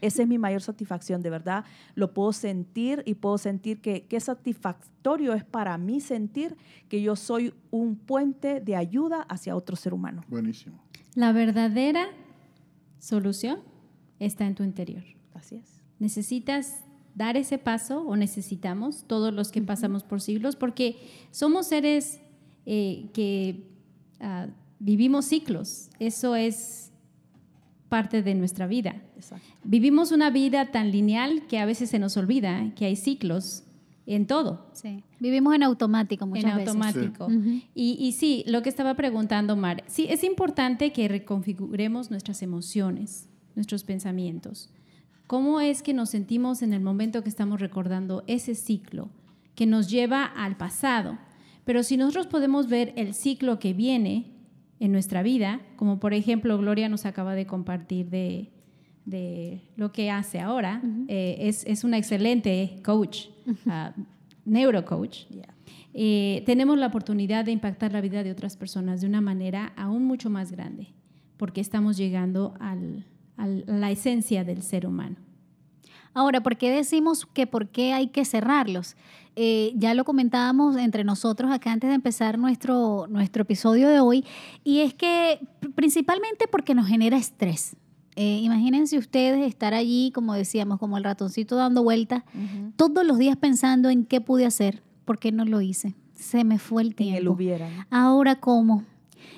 Esa 0.00 0.22
es 0.22 0.28
mi 0.28 0.38
mayor 0.38 0.62
satisfacción, 0.62 1.22
de 1.22 1.30
verdad. 1.30 1.64
Lo 1.94 2.12
puedo 2.12 2.32
sentir 2.32 3.02
y 3.06 3.14
puedo 3.14 3.38
sentir 3.38 3.80
que 3.80 4.06
qué 4.06 4.18
satisfactorio 4.20 5.34
es 5.34 5.44
para 5.44 5.78
mí 5.78 6.00
sentir 6.00 6.56
que 6.88 7.02
yo 7.02 7.16
soy 7.16 7.54
un 7.70 7.96
puente 7.96 8.60
de 8.60 8.76
ayuda 8.76 9.22
hacia 9.22 9.56
otro 9.56 9.76
ser 9.76 9.94
humano. 9.94 10.24
Buenísimo. 10.28 10.82
La 11.14 11.32
verdadera 11.32 12.06
solución 12.98 13.60
está 14.18 14.46
en 14.46 14.54
tu 14.54 14.64
interior. 14.64 15.04
Así 15.34 15.56
es. 15.56 15.80
Necesitas 15.98 16.84
dar 17.14 17.36
ese 17.36 17.58
paso 17.58 18.02
o 18.02 18.16
necesitamos 18.16 19.04
todos 19.06 19.32
los 19.32 19.52
que 19.52 19.62
pasamos 19.62 20.02
por 20.02 20.20
siglos 20.20 20.56
porque 20.56 20.96
somos 21.30 21.68
seres 21.68 22.20
eh, 22.66 23.10
que 23.12 23.68
ah, 24.20 24.48
vivimos 24.78 25.26
ciclos. 25.26 25.90
Eso 25.98 26.34
es 26.34 26.92
parte 27.94 28.22
de 28.24 28.34
nuestra 28.34 28.66
vida. 28.66 28.92
Exacto. 29.14 29.46
Vivimos 29.62 30.10
una 30.10 30.28
vida 30.30 30.72
tan 30.72 30.90
lineal 30.90 31.46
que 31.46 31.60
a 31.60 31.64
veces 31.64 31.90
se 31.90 32.00
nos 32.00 32.16
olvida 32.16 32.72
que 32.74 32.86
hay 32.86 32.96
ciclos 32.96 33.62
en 34.06 34.26
todo. 34.26 34.66
Sí. 34.72 35.04
Vivimos 35.20 35.54
en 35.54 35.62
automático 35.62 36.26
muchas 36.26 36.50
en 36.50 36.56
veces. 36.56 36.68
automático. 36.74 37.26
Ujú. 37.26 37.60
y, 37.72 37.96
y 38.00 38.12
sí, 38.12 38.42
lo 38.48 38.62
que 38.62 38.68
estaba 38.68 38.94
preguntando 38.94 39.54
Mar, 39.54 39.84
sí, 39.86 40.08
es 40.10 40.24
importante 40.24 40.92
que 40.92 41.06
reconfiguremos 41.06 42.10
nuestras 42.10 42.42
emociones, 42.42 43.28
nuestros 43.54 43.84
pensamientos. 43.84 44.70
¿Cómo 45.28 45.60
es 45.60 45.82
que 45.84 45.94
nos 45.94 46.10
sentimos 46.10 46.62
en 46.62 46.72
el 46.72 46.80
momento 46.80 47.22
que 47.22 47.28
estamos 47.28 47.60
recordando 47.60 48.24
ese 48.26 48.56
ciclo 48.56 49.08
que 49.54 49.66
nos 49.66 49.88
lleva 49.88 50.24
al 50.24 50.56
pasado? 50.56 51.16
Pero 51.64 51.84
si 51.84 51.96
nosotros 51.96 52.26
podemos 52.26 52.66
ver 52.66 52.92
el 52.96 53.14
ciclo 53.14 53.60
que 53.60 53.72
viene 53.72 54.33
en 54.80 54.92
nuestra 54.92 55.22
vida, 55.22 55.60
como 55.76 55.98
por 56.00 56.14
ejemplo 56.14 56.58
Gloria 56.58 56.88
nos 56.88 57.06
acaba 57.06 57.34
de 57.34 57.46
compartir 57.46 58.10
de, 58.10 58.50
de 59.04 59.60
lo 59.76 59.92
que 59.92 60.10
hace 60.10 60.40
ahora. 60.40 60.82
Eh, 61.08 61.36
es, 61.40 61.64
es 61.66 61.84
una 61.84 61.98
excelente 61.98 62.80
coach, 62.84 63.26
uh, 63.46 64.02
neurocoach. 64.44 65.26
Eh, 65.94 66.42
tenemos 66.44 66.76
la 66.76 66.88
oportunidad 66.88 67.44
de 67.44 67.52
impactar 67.52 67.92
la 67.92 68.00
vida 68.00 68.24
de 68.24 68.32
otras 68.32 68.56
personas 68.56 69.00
de 69.00 69.06
una 69.06 69.20
manera 69.20 69.72
aún 69.76 70.04
mucho 70.04 70.28
más 70.28 70.50
grande, 70.50 70.88
porque 71.36 71.60
estamos 71.60 71.96
llegando 71.96 72.54
al, 72.58 73.06
a 73.36 73.46
la 73.46 73.90
esencia 73.90 74.44
del 74.44 74.62
ser 74.62 74.86
humano. 74.86 75.16
Ahora, 76.14 76.42
¿por 76.42 76.56
qué 76.56 76.70
decimos 76.70 77.26
que 77.26 77.46
por 77.46 77.68
qué 77.68 77.92
hay 77.92 78.06
que 78.06 78.24
cerrarlos? 78.24 78.96
Eh, 79.36 79.72
ya 79.74 79.94
lo 79.94 80.04
comentábamos 80.04 80.76
entre 80.76 81.02
nosotros 81.02 81.50
acá 81.50 81.72
antes 81.72 81.88
de 81.88 81.94
empezar 81.94 82.38
nuestro, 82.38 83.06
nuestro 83.08 83.42
episodio 83.42 83.88
de 83.88 83.98
hoy, 83.98 84.24
y 84.62 84.80
es 84.80 84.94
que 84.94 85.40
principalmente 85.74 86.46
porque 86.46 86.74
nos 86.74 86.86
genera 86.86 87.16
estrés. 87.16 87.76
Eh, 88.16 88.38
imagínense 88.42 88.96
ustedes 88.96 89.44
estar 89.44 89.74
allí, 89.74 90.12
como 90.14 90.34
decíamos, 90.34 90.78
como 90.78 90.96
el 90.98 91.02
ratoncito 91.02 91.56
dando 91.56 91.82
vueltas, 91.82 92.22
todos 92.76 93.04
los 93.04 93.18
días 93.18 93.36
pensando 93.36 93.90
en 93.90 94.04
qué 94.04 94.20
pude 94.20 94.46
hacer, 94.46 94.84
por 95.04 95.18
qué 95.18 95.32
no 95.32 95.44
lo 95.44 95.60
hice. 95.60 95.96
Se 96.14 96.44
me 96.44 96.60
fue 96.60 96.82
el 96.82 96.94
tiempo. 96.94 97.16
En 97.16 97.22
el 97.22 97.28
hubiera. 97.28 97.86
Ahora 97.90 98.36
cómo. 98.36 98.84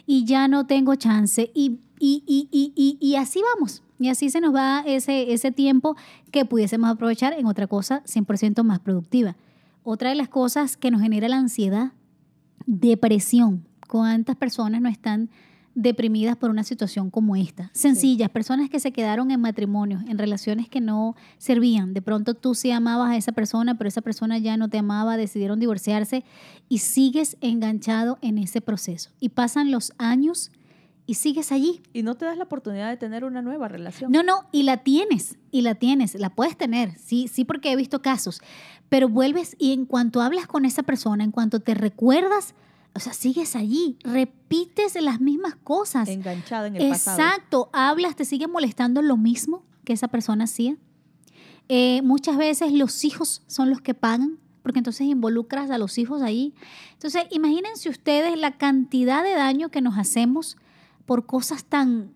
Y 0.04 0.26
ya 0.26 0.46
no 0.46 0.66
tengo 0.66 0.94
chance. 0.94 1.50
Y, 1.54 1.78
y, 1.98 2.22
y, 2.26 2.48
y, 2.52 2.98
y 3.00 3.16
así 3.16 3.40
vamos. 3.54 3.82
Y 3.98 4.08
así 4.08 4.30
se 4.30 4.40
nos 4.40 4.54
va 4.54 4.82
ese, 4.86 5.32
ese 5.32 5.52
tiempo 5.52 5.96
que 6.30 6.44
pudiésemos 6.44 6.90
aprovechar 6.90 7.32
en 7.32 7.46
otra 7.46 7.66
cosa 7.66 8.02
100% 8.04 8.62
más 8.62 8.78
productiva. 8.80 9.36
Otra 9.82 10.10
de 10.10 10.16
las 10.16 10.28
cosas 10.28 10.76
que 10.76 10.90
nos 10.90 11.00
genera 11.00 11.28
la 11.28 11.38
ansiedad, 11.38 11.92
depresión. 12.66 13.64
¿Cuántas 13.88 14.36
personas 14.36 14.80
no 14.80 14.88
están 14.88 15.30
deprimidas 15.76 16.36
por 16.36 16.50
una 16.50 16.64
situación 16.64 17.10
como 17.10 17.36
esta? 17.36 17.70
Sencillas, 17.72 18.28
personas 18.30 18.68
que 18.68 18.80
se 18.80 18.92
quedaron 18.92 19.30
en 19.30 19.40
matrimonios, 19.40 20.02
en 20.08 20.18
relaciones 20.18 20.68
que 20.68 20.80
no 20.80 21.14
servían. 21.38 21.94
De 21.94 22.02
pronto 22.02 22.34
tú 22.34 22.54
sí 22.54 22.72
amabas 22.72 23.10
a 23.10 23.16
esa 23.16 23.32
persona, 23.32 23.78
pero 23.78 23.86
esa 23.86 24.00
persona 24.00 24.38
ya 24.38 24.56
no 24.56 24.68
te 24.68 24.78
amaba, 24.78 25.16
decidieron 25.16 25.60
divorciarse 25.60 26.24
y 26.68 26.78
sigues 26.78 27.36
enganchado 27.40 28.18
en 28.22 28.38
ese 28.38 28.60
proceso. 28.60 29.10
Y 29.20 29.28
pasan 29.28 29.70
los 29.70 29.92
años 29.98 30.50
y 31.06 31.14
sigues 31.14 31.52
allí. 31.52 31.82
Y 31.92 32.02
no 32.02 32.16
te 32.16 32.24
das 32.24 32.36
la 32.36 32.44
oportunidad 32.44 32.90
de 32.90 32.96
tener 32.96 33.24
una 33.24 33.40
nueva 33.42 33.68
relación. 33.68 34.10
No, 34.10 34.22
no, 34.22 34.46
y 34.52 34.64
la 34.64 34.78
tienes, 34.78 35.38
y 35.50 35.62
la 35.62 35.76
tienes, 35.76 36.14
la 36.16 36.30
puedes 36.30 36.56
tener, 36.56 36.98
sí, 36.98 37.28
sí, 37.28 37.44
porque 37.44 37.72
he 37.72 37.76
visto 37.76 38.02
casos, 38.02 38.40
pero 38.88 39.08
vuelves 39.08 39.56
y 39.58 39.72
en 39.72 39.86
cuanto 39.86 40.20
hablas 40.20 40.46
con 40.46 40.64
esa 40.64 40.82
persona, 40.82 41.24
en 41.24 41.30
cuanto 41.30 41.60
te 41.60 41.74
recuerdas, 41.74 42.54
o 42.94 43.00
sea, 43.00 43.12
sigues 43.12 43.56
allí, 43.56 43.98
repites 44.02 45.00
las 45.00 45.20
mismas 45.20 45.54
cosas. 45.54 46.08
Enganchado 46.08 46.66
en 46.66 46.76
el 46.76 46.88
pasado. 46.88 47.18
Exacto, 47.20 47.70
hablas, 47.72 48.16
te 48.16 48.24
sigue 48.24 48.48
molestando 48.48 49.02
lo 49.02 49.16
mismo 49.16 49.62
que 49.84 49.92
esa 49.92 50.08
persona 50.08 50.44
hacía. 50.44 50.76
Eh, 51.68 52.00
muchas 52.02 52.36
veces 52.36 52.72
los 52.72 53.04
hijos 53.04 53.42
son 53.46 53.70
los 53.70 53.80
que 53.80 53.94
pagan, 53.94 54.38
porque 54.62 54.78
entonces 54.78 55.06
involucras 55.06 55.70
a 55.70 55.78
los 55.78 55.98
hijos 55.98 56.22
ahí. 56.22 56.54
Entonces, 56.94 57.24
imagínense 57.30 57.88
ustedes 57.88 58.36
la 58.38 58.56
cantidad 58.56 59.22
de 59.22 59.32
daño 59.32 59.68
que 59.68 59.80
nos 59.80 59.98
hacemos 59.98 60.56
por 61.06 61.26
cosas 61.26 61.64
tan, 61.64 62.12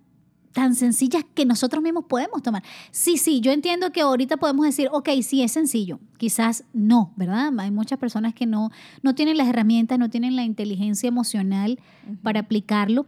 tan 0.52 0.74
sencillas 0.74 1.24
que 1.34 1.46
nosotros 1.46 1.82
mismos 1.82 2.04
podemos 2.06 2.42
tomar. 2.42 2.62
Sí, 2.90 3.16
sí, 3.16 3.40
yo 3.40 3.52
entiendo 3.52 3.92
que 3.92 4.00
ahorita 4.00 4.36
podemos 4.36 4.66
decir, 4.66 4.88
ok, 4.92 5.08
sí, 5.22 5.42
es 5.42 5.52
sencillo. 5.52 6.00
Quizás 6.18 6.64
no, 6.72 7.12
¿verdad? 7.16 7.52
Hay 7.58 7.70
muchas 7.70 7.98
personas 7.98 8.34
que 8.34 8.46
no, 8.46 8.70
no 9.02 9.14
tienen 9.14 9.36
las 9.36 9.48
herramientas, 9.48 9.98
no 9.98 10.10
tienen 10.10 10.36
la 10.36 10.42
inteligencia 10.42 11.08
emocional 11.08 11.78
para 12.22 12.40
aplicarlo, 12.40 13.06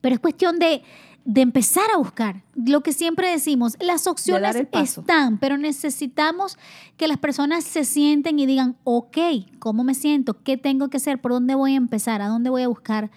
pero 0.00 0.14
es 0.14 0.20
cuestión 0.20 0.58
de, 0.58 0.82
de 1.24 1.40
empezar 1.40 1.84
a 1.94 1.96
buscar. 1.96 2.42
Lo 2.54 2.82
que 2.82 2.92
siempre 2.92 3.30
decimos, 3.30 3.76
las 3.80 4.06
opciones 4.06 4.54
están, 4.72 5.38
pero 5.38 5.56
necesitamos 5.56 6.58
que 6.98 7.08
las 7.08 7.16
personas 7.16 7.64
se 7.64 7.84
sienten 7.84 8.38
y 8.38 8.44
digan, 8.44 8.76
ok, 8.84 9.16
¿cómo 9.58 9.84
me 9.84 9.94
siento? 9.94 10.42
¿Qué 10.42 10.58
tengo 10.58 10.88
que 10.88 10.98
hacer? 10.98 11.20
¿Por 11.20 11.32
dónde 11.32 11.54
voy 11.54 11.72
a 11.72 11.76
empezar? 11.76 12.20
¿A 12.20 12.28
dónde 12.28 12.50
voy 12.50 12.62
a 12.62 12.68
buscar 12.68 13.10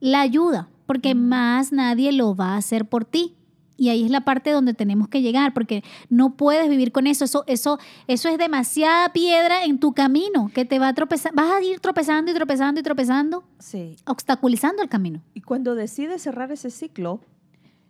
la 0.00 0.20
ayuda? 0.20 0.68
Porque 0.86 1.14
más 1.14 1.72
nadie 1.72 2.12
lo 2.12 2.34
va 2.34 2.54
a 2.54 2.56
hacer 2.56 2.86
por 2.86 3.04
ti. 3.04 3.34
Y 3.76 3.88
ahí 3.88 4.04
es 4.04 4.10
la 4.12 4.20
parte 4.20 4.52
donde 4.52 4.72
tenemos 4.72 5.08
que 5.08 5.20
llegar, 5.20 5.52
porque 5.52 5.82
no 6.08 6.36
puedes 6.36 6.68
vivir 6.68 6.92
con 6.92 7.08
eso. 7.08 7.24
Eso, 7.24 7.42
eso, 7.48 7.78
eso 8.06 8.28
es 8.28 8.38
demasiada 8.38 9.12
piedra 9.12 9.64
en 9.64 9.80
tu 9.80 9.92
camino 9.94 10.48
que 10.54 10.64
te 10.64 10.78
va 10.78 10.86
a 10.88 10.94
tropezar. 10.94 11.32
Vas 11.34 11.50
a 11.50 11.60
ir 11.60 11.80
tropezando 11.80 12.30
y 12.30 12.34
tropezando 12.34 12.78
y 12.80 12.84
tropezando, 12.84 13.42
Sí. 13.58 13.96
obstaculizando 14.06 14.80
el 14.82 14.88
camino. 14.88 15.22
Y 15.34 15.40
cuando 15.40 15.74
decides 15.74 16.22
cerrar 16.22 16.52
ese 16.52 16.70
ciclo, 16.70 17.20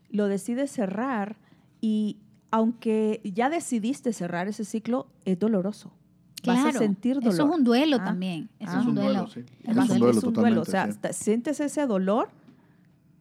lo 0.08 0.26
decides 0.26 0.70
cerrar 0.70 1.36
y 1.82 2.16
aunque 2.50 3.20
ya 3.24 3.50
decidiste 3.50 4.14
cerrar 4.14 4.48
ese 4.48 4.64
ciclo, 4.64 5.08
es 5.26 5.38
doloroso. 5.38 5.92
Vas 6.46 6.58
a 6.60 6.62
Claro, 6.62 6.78
sentir 6.78 7.16
dolor. 7.16 7.34
Eso 7.34 7.44
es 7.50 7.58
un 7.58 7.64
duelo 7.64 7.98
Ah. 8.00 8.04
también. 8.04 8.48
Eso 8.58 8.72
Ah. 8.74 8.80
es 8.80 8.86
un 8.86 8.94
duelo. 8.94 9.26
sí. 9.26 9.40
Es 9.64 9.76
Vas- 9.76 9.90
un 9.90 9.98
duelo. 9.98 10.18
es 10.18 10.24
un 10.24 10.32
duelo. 10.32 10.60
O 10.62 10.64
sea, 10.64 10.84
hasta 10.84 11.12
sientes 11.12 11.60
ese 11.60 11.86
dolor, 11.86 12.30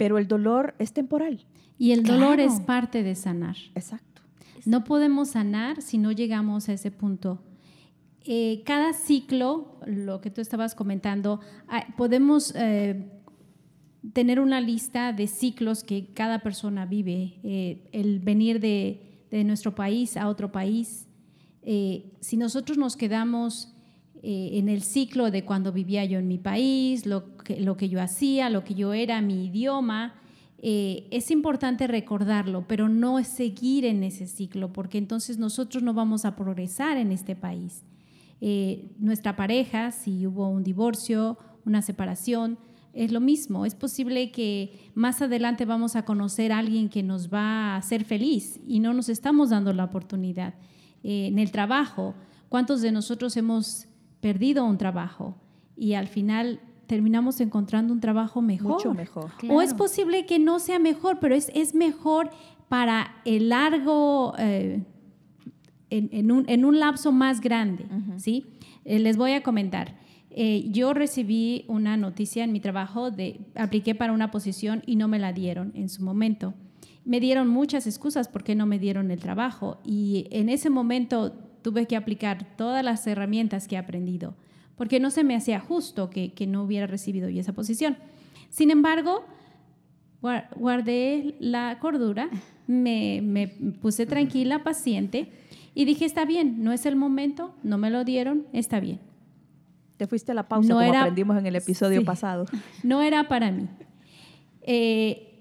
pero 0.04 0.18
el 0.18 0.28
dolor 0.28 0.76
es 0.80 0.92
temporal. 0.92 1.46
Y 1.78 1.94
el 1.94 2.04
dolor 2.04 2.42
es 2.42 2.60
parte 2.60 3.04
de 3.04 3.16
sanar. 3.16 3.56
Exacto. 3.74 4.22
No 4.66 4.84
podemos 4.84 5.30
sanar 5.30 5.82
si 5.82 5.98
no 5.98 6.12
llegamos 6.12 6.68
a 6.68 6.74
ese 6.74 6.92
punto. 6.92 7.42
Eh, 8.26 8.64
cada 8.66 8.92
ciclo, 8.92 9.80
lo 9.86 10.20
que 10.20 10.30
tú 10.30 10.42
estabas 10.42 10.76
comentando, 10.76 11.40
ah, 11.70 11.86
podemos 11.96 12.54
eh, 12.58 13.14
tener 14.12 14.42
una 14.42 14.60
lista 14.60 15.14
de 15.14 15.28
ciclos 15.28 15.86
que 15.86 16.08
cada 16.08 16.40
persona 16.40 16.86
vive. 16.86 17.40
Eh, 17.42 17.88
el 17.94 18.20
venir 18.20 18.60
de, 18.60 19.24
de 19.32 19.46
nuestro 19.46 19.74
país 19.74 20.18
a 20.18 20.28
otro 20.28 20.52
país. 20.52 21.08
Si 21.64 22.36
nosotros 22.36 22.78
nos 22.78 22.98
quedamos 22.98 23.73
eh, 24.24 24.52
en 24.54 24.70
el 24.70 24.82
ciclo 24.82 25.30
de 25.30 25.46
cuando 25.46 25.72
vivía 25.72 26.06
yo 26.06 26.18
en 26.18 26.28
mi 26.28 26.40
país, 26.40 27.06
lo 27.06 27.38
que, 27.38 27.60
lo 27.60 27.78
que 27.78 27.90
yo 27.90 28.02
hacía, 28.02 28.50
lo 28.50 28.64
que 28.64 28.74
yo 28.74 28.94
era, 28.94 29.22
mi 29.22 29.46
idioma, 29.46 30.16
eh, 30.66 31.10
es 31.12 31.30
importante 31.30 31.88
recordarlo, 31.88 32.66
pero 32.66 32.88
no 32.88 33.22
seguir 33.26 33.84
en 33.84 34.02
ese 34.02 34.28
ciclo, 34.28 34.72
porque 34.72 34.98
entonces 34.98 35.38
nosotros 35.38 35.84
no 35.84 35.94
vamos 35.94 36.24
a 36.24 36.38
progresar 36.38 36.96
en 36.96 37.12
este 37.12 37.36
país. 37.36 37.84
Eh, 38.40 38.96
nuestra 38.98 39.36
pareja, 39.36 39.92
si 39.92 40.26
hubo 40.26 40.48
un 40.48 40.64
divorcio, 40.64 41.38
una 41.66 41.82
separación, 41.82 42.58
es 42.94 43.12
lo 43.12 43.20
mismo. 43.20 43.66
Es 43.66 43.76
posible 43.76 44.32
que 44.32 44.90
más 44.96 45.22
adelante 45.22 45.66
vamos 45.66 45.98
a 45.98 46.06
conocer 46.06 46.54
a 46.54 46.60
alguien 46.60 46.88
que 46.88 47.04
nos 47.04 47.28
va 47.28 47.74
a 47.74 47.76
hacer 47.76 48.06
feliz 48.06 48.62
y 48.66 48.80
no 48.80 48.94
nos 48.94 49.10
estamos 49.10 49.50
dando 49.50 49.74
la 49.74 49.84
oportunidad. 49.84 50.54
Eh, 51.04 51.28
en 51.28 51.40
el 51.40 51.52
trabajo, 51.52 52.16
¿cuántos 52.48 52.82
de 52.82 52.94
nosotros 52.94 53.36
hemos 53.36 53.88
perdido 54.24 54.64
un 54.64 54.78
trabajo 54.78 55.36
y 55.76 55.96
al 55.96 56.08
final 56.08 56.62
terminamos 56.88 57.42
encontrando 57.42 57.94
un 57.94 58.00
trabajo 58.00 58.42
mejor? 58.42 58.72
Mucho 58.72 58.94
mejor. 58.94 59.32
O 59.50 59.62
es 59.62 59.74
posible 59.74 60.26
que 60.26 60.40
no 60.40 60.60
sea 60.60 60.80
mejor, 60.80 61.20
pero 61.20 61.36
es, 61.36 61.52
es 61.54 61.76
mejor 61.76 62.30
para 62.70 63.18
el 63.26 63.50
largo, 63.50 64.34
eh, 64.40 64.82
en, 65.90 66.10
en 66.14 66.32
un, 66.32 66.46
en 66.48 66.64
un 66.64 66.80
lapso 66.80 67.12
más 67.12 67.42
grande, 67.42 67.86
¿sí? 68.16 68.46
Eh, 68.86 68.98
les 69.00 69.18
voy 69.18 69.34
a 69.34 69.44
comentar. 69.44 70.00
Eh, 70.30 70.70
yo 70.72 70.94
recibí 70.94 71.66
una 71.68 71.98
noticia 71.98 72.46
en 72.46 72.54
mi 72.54 72.62
trabajo 72.62 73.12
de 73.12 73.42
apliqué 73.56 73.94
para 73.94 74.14
una 74.14 74.32
posición 74.32 74.84
y 74.86 74.96
no 74.96 75.10
me 75.10 75.20
la 75.20 75.34
dieron 75.34 75.74
en 75.76 75.90
su 75.90 76.02
momento. 76.02 76.54
Me 77.04 77.20
dieron 77.20 77.50
muchas 77.50 77.88
excusas 77.88 78.30
por 78.30 78.46
qué 78.46 78.56
no 78.56 78.66
me 78.66 78.80
dieron 78.80 79.12
el 79.12 79.20
trabajo 79.20 79.82
y 79.84 80.28
en 80.32 80.48
ese 80.48 80.70
momento 80.70 81.36
tuve 81.64 81.88
que 81.88 81.96
aplicar 81.96 82.56
todas 82.58 82.84
las 82.86 83.06
herramientas 83.08 83.68
que 83.68 83.76
he 83.76 83.80
aprendido 83.80 84.36
porque 84.76 85.00
no 85.00 85.10
se 85.12 85.24
me 85.24 85.36
hacía 85.36 85.60
justo 85.60 86.10
que, 86.10 86.34
que 86.34 86.46
no 86.48 86.64
hubiera 86.64 86.88
recibido 86.88 87.30
yo 87.30 87.40
esa 87.40 87.54
posición. 87.54 87.96
Sin 88.50 88.72
embargo, 88.72 89.24
guar- 90.22 90.48
guardé 90.56 91.36
la 91.40 91.78
cordura, 91.80 92.30
me, 92.68 93.22
me 93.24 93.48
puse 93.48 94.06
tranquila, 94.08 94.64
paciente 94.64 95.32
y 95.76 95.86
dije, 95.86 96.06
está 96.06 96.26
bien, 96.26 96.64
no 96.64 96.72
es 96.74 96.86
el 96.88 96.96
momento, 96.96 97.54
no 97.64 97.78
me 97.78 97.90
lo 97.92 98.04
dieron, 98.04 98.48
está 98.52 98.80
bien. 98.80 99.00
Te 99.98 100.08
fuiste 100.08 100.32
a 100.32 100.36
la 100.36 100.48
pausa 100.48 100.70
No 100.70 100.76
como 100.76 100.88
era- 100.88 101.02
aprendimos 101.02 101.38
en 101.38 101.46
el 101.46 101.56
episodio 101.56 102.00
Sí. 102.00 102.06
pasado. 102.06 102.46
No 102.84 103.02
era 103.04 103.28
para 103.28 103.52
mí. 103.52 103.68
Eh, 104.62 105.33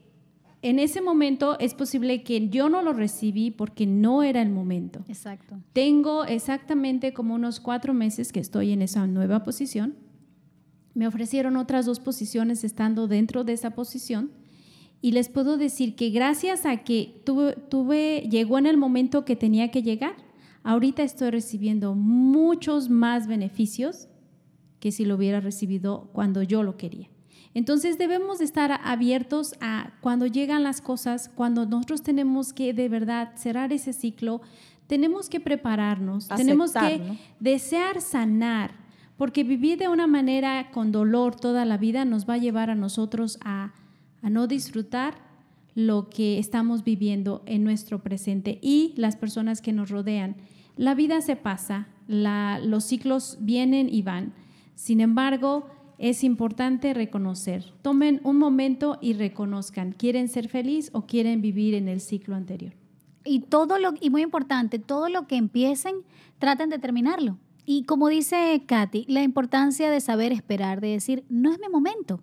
en 0.63 0.79
ese 0.79 1.03
momento 1.03 1.59
es 1.59 1.75
posible 1.75 2.23
que 2.23 2.49
yo 2.49 2.69
no 2.69 2.83
lo 2.83 2.93
recibí 2.93 3.51
porque 3.51 3.85
no 3.85 4.23
era 4.23 4.41
el 4.41 4.51
momento. 4.51 5.05
Exacto. 5.09 5.59
Tengo 5.73 6.25
exactamente 6.25 7.13
como 7.13 7.35
unos 7.35 7.59
cuatro 7.59 7.93
meses 7.93 8.33
que 8.33 8.39
estoy 8.39 8.71
en 8.71 8.81
esa 8.81 9.07
nueva 9.09 9.43
posición. 9.43 9.97
Me 10.95 11.09
ofrecieron 11.09 11.57
otras 11.57 11.85
dos 11.87 11.99
posiciones 11.99 12.63
estando 12.63 13.09
dentro 13.09 13.43
de 13.43 13.55
esa 13.55 13.71
posición 13.71 14.31
y 15.01 15.11
les 15.13 15.29
puedo 15.29 15.57
decir 15.57 15.97
que 15.97 16.11
gracias 16.11 16.65
a 16.65 16.85
que 16.85 17.21
tuve, 17.27 17.57
tuve 17.69 18.29
llegó 18.31 18.57
en 18.57 18.67
el 18.67 18.77
momento 18.77 19.25
que 19.25 19.35
tenía 19.35 19.73
que 19.73 19.83
llegar, 19.83 20.15
ahorita 20.63 21.03
estoy 21.03 21.31
recibiendo 21.31 21.97
muchos 21.97 22.89
más 22.89 23.27
beneficios 23.27 24.07
que 24.79 24.93
si 24.93 25.05
lo 25.05 25.17
hubiera 25.17 25.41
recibido 25.41 26.09
cuando 26.13 26.43
yo 26.45 26.63
lo 26.63 26.77
quería. 26.77 27.09
Entonces 27.55 27.99
debemos 27.99 28.41
estar 28.41 28.81
abiertos 28.85 29.55
a 29.61 29.93
cuando 30.01 30.27
llegan 30.27 30.63
las 30.63 30.81
cosas, 30.81 31.31
cuando 31.35 31.67
nosotros 31.67 32.03
tenemos 32.03 32.53
que 32.53 32.73
de 32.73 32.89
verdad 32.89 33.33
cerrar 33.37 33.73
ese 33.73 33.93
ciclo, 33.93 34.41
tenemos 34.87 35.29
que 35.29 35.39
prepararnos, 35.41 36.29
tenemos 36.29 36.73
que 36.73 36.99
¿no? 36.99 37.17
desear 37.41 38.01
sanar, 38.01 38.73
porque 39.17 39.45
vivir 39.45 39.79
de 39.79 39.89
una 39.89 40.07
manera 40.07 40.71
con 40.71 40.93
dolor 40.93 41.37
toda 41.37 41.65
la 41.65 41.77
vida 41.77 42.05
nos 42.05 42.29
va 42.29 42.35
a 42.35 42.39
llevar 42.39 42.71
a 42.71 42.75
nosotros 42.75 43.39
a, 43.45 43.73
a 44.23 44.31
no 44.31 44.47
disfrutar 44.47 45.15
lo 45.75 46.09
que 46.11 46.39
estamos 46.39 46.85
viviendo 46.85 47.43
en 47.47 47.65
nuestro 47.65 48.03
presente 48.03 48.59
y 48.63 48.93
las 48.97 49.17
personas 49.17 49.63
que 49.63 49.73
nos 49.73 49.91
rodean. 49.91 50.37
La 50.77 50.95
vida 50.95 51.21
se 51.21 51.37
pasa, 51.37 51.87
la- 52.09 52.59
los 52.59 52.85
ciclos 52.85 53.39
vienen 53.41 53.89
y 53.91 54.03
van. 54.03 54.33
Sin 54.75 55.01
embargo, 55.01 55.67
es 56.03 56.25
importante 56.25 56.95
reconocer. 56.95 57.73
Tomen 57.81 58.21
un 58.25 58.37
momento 58.37 58.99
y 59.01 59.13
reconozcan. 59.13 59.93
¿Quieren 59.93 60.27
ser 60.27 60.49
feliz 60.49 60.91
o 60.93 61.07
quieren 61.07 61.41
vivir 61.41 61.75
en 61.75 61.87
el 61.87 62.01
ciclo 62.01 62.35
anterior? 62.35 62.73
Y 63.25 63.43
todo 63.43 63.79
lo, 63.79 63.95
y 64.01 64.11
muy 64.11 64.23
importante, 64.23 64.81
todo 64.81 65.09
lo 65.09 65.29
que 65.29 65.37
empiecen, 65.37 65.95
traten 66.41 66.71
de 66.71 66.81
terminarlo. 66.81 67.39
Y 67.65 67.85
como 67.85 68.09
dice 68.09 68.61
Katy, 68.67 69.05
la 69.07 69.23
importancia 69.23 69.93
de 69.93 70.01
saber 70.01 70.33
esperar, 70.33 70.81
de 70.81 70.89
decir, 70.89 71.25
no 71.29 71.53
es 71.53 71.61
mi 71.61 71.69
momento. 71.69 72.21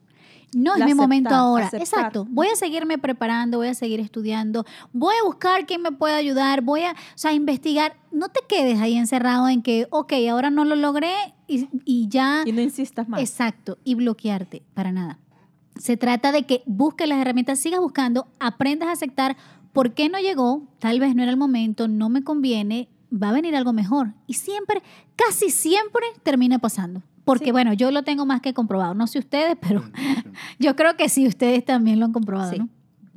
No 0.53 0.75
es 0.75 0.85
mi 0.85 0.93
momento 0.93 1.33
ahora. 1.33 1.67
aceptar. 1.67 1.81
Exacto. 1.81 2.27
Voy 2.29 2.47
a 2.47 2.55
seguirme 2.55 2.97
preparando, 2.97 3.57
voy 3.57 3.67
a 3.67 3.73
seguir 3.73 3.99
estudiando, 3.99 4.65
voy 4.93 5.15
a 5.21 5.25
buscar 5.25 5.65
quién 5.65 5.81
me 5.81 5.91
pueda 5.91 6.15
ayudar, 6.15 6.62
voy 6.62 6.81
a, 6.81 6.91
o 6.91 6.95
sea, 7.15 7.33
investigar. 7.33 7.97
No 8.12 8.29
te 8.29 8.41
quedes 8.47 8.79
ahí 8.79 8.95
encerrado 8.95 9.47
en 9.49 9.62
que, 9.62 9.88
ok, 9.91 10.13
ahora 10.29 10.49
no 10.49 10.65
lo 10.65 10.75
logré 10.75 11.13
y, 11.47 11.67
y 11.85 12.07
ya. 12.07 12.43
Y 12.45 12.51
no 12.51 12.62
insistas 12.62 13.07
más. 13.07 13.21
Exacto, 13.21 13.77
y 13.83 13.95
bloquearte, 13.95 14.63
para 14.73 14.91
nada. 14.91 15.19
Se 15.77 15.95
trata 15.97 16.31
de 16.31 16.43
que 16.43 16.63
busques 16.65 17.07
las 17.07 17.19
herramientas, 17.19 17.59
sigas 17.59 17.79
buscando, 17.79 18.27
aprendas 18.39 18.89
a 18.89 18.93
aceptar 18.93 19.38
por 19.71 19.93
qué 19.93 20.09
no 20.09 20.19
llegó, 20.19 20.63
tal 20.79 20.99
vez 20.99 21.15
no 21.15 21.21
era 21.21 21.31
el 21.31 21.38
momento, 21.38 21.88
no 21.88 22.09
me 22.09 22.23
conviene, 22.23 22.89
va 23.12 23.29
a 23.29 23.33
venir 23.33 23.55
algo 23.55 23.73
mejor. 23.73 24.13
Y 24.27 24.33
siempre, 24.33 24.81
casi 25.15 25.49
siempre 25.49 26.03
termina 26.23 26.59
pasando. 26.59 27.01
Porque 27.25 27.45
Sí. 27.45 27.51
bueno, 27.51 27.73
yo 27.73 27.91
lo 27.91 28.03
tengo 28.03 28.25
más 28.25 28.41
que 28.41 28.53
comprobado. 28.53 28.93
No 28.93 29.08
sé 29.08 29.19
ustedes, 29.19 29.58
pero 29.62 29.84
yo 30.60 30.75
creo 30.75 30.95
que 30.97 31.10
sí, 31.10 31.27
ustedes 31.27 31.63
también 31.65 31.99
lo 31.99 32.05
han 32.05 32.13
comprobado, 32.13 32.51
Sí, 32.51 32.60
¿no? 32.60 32.69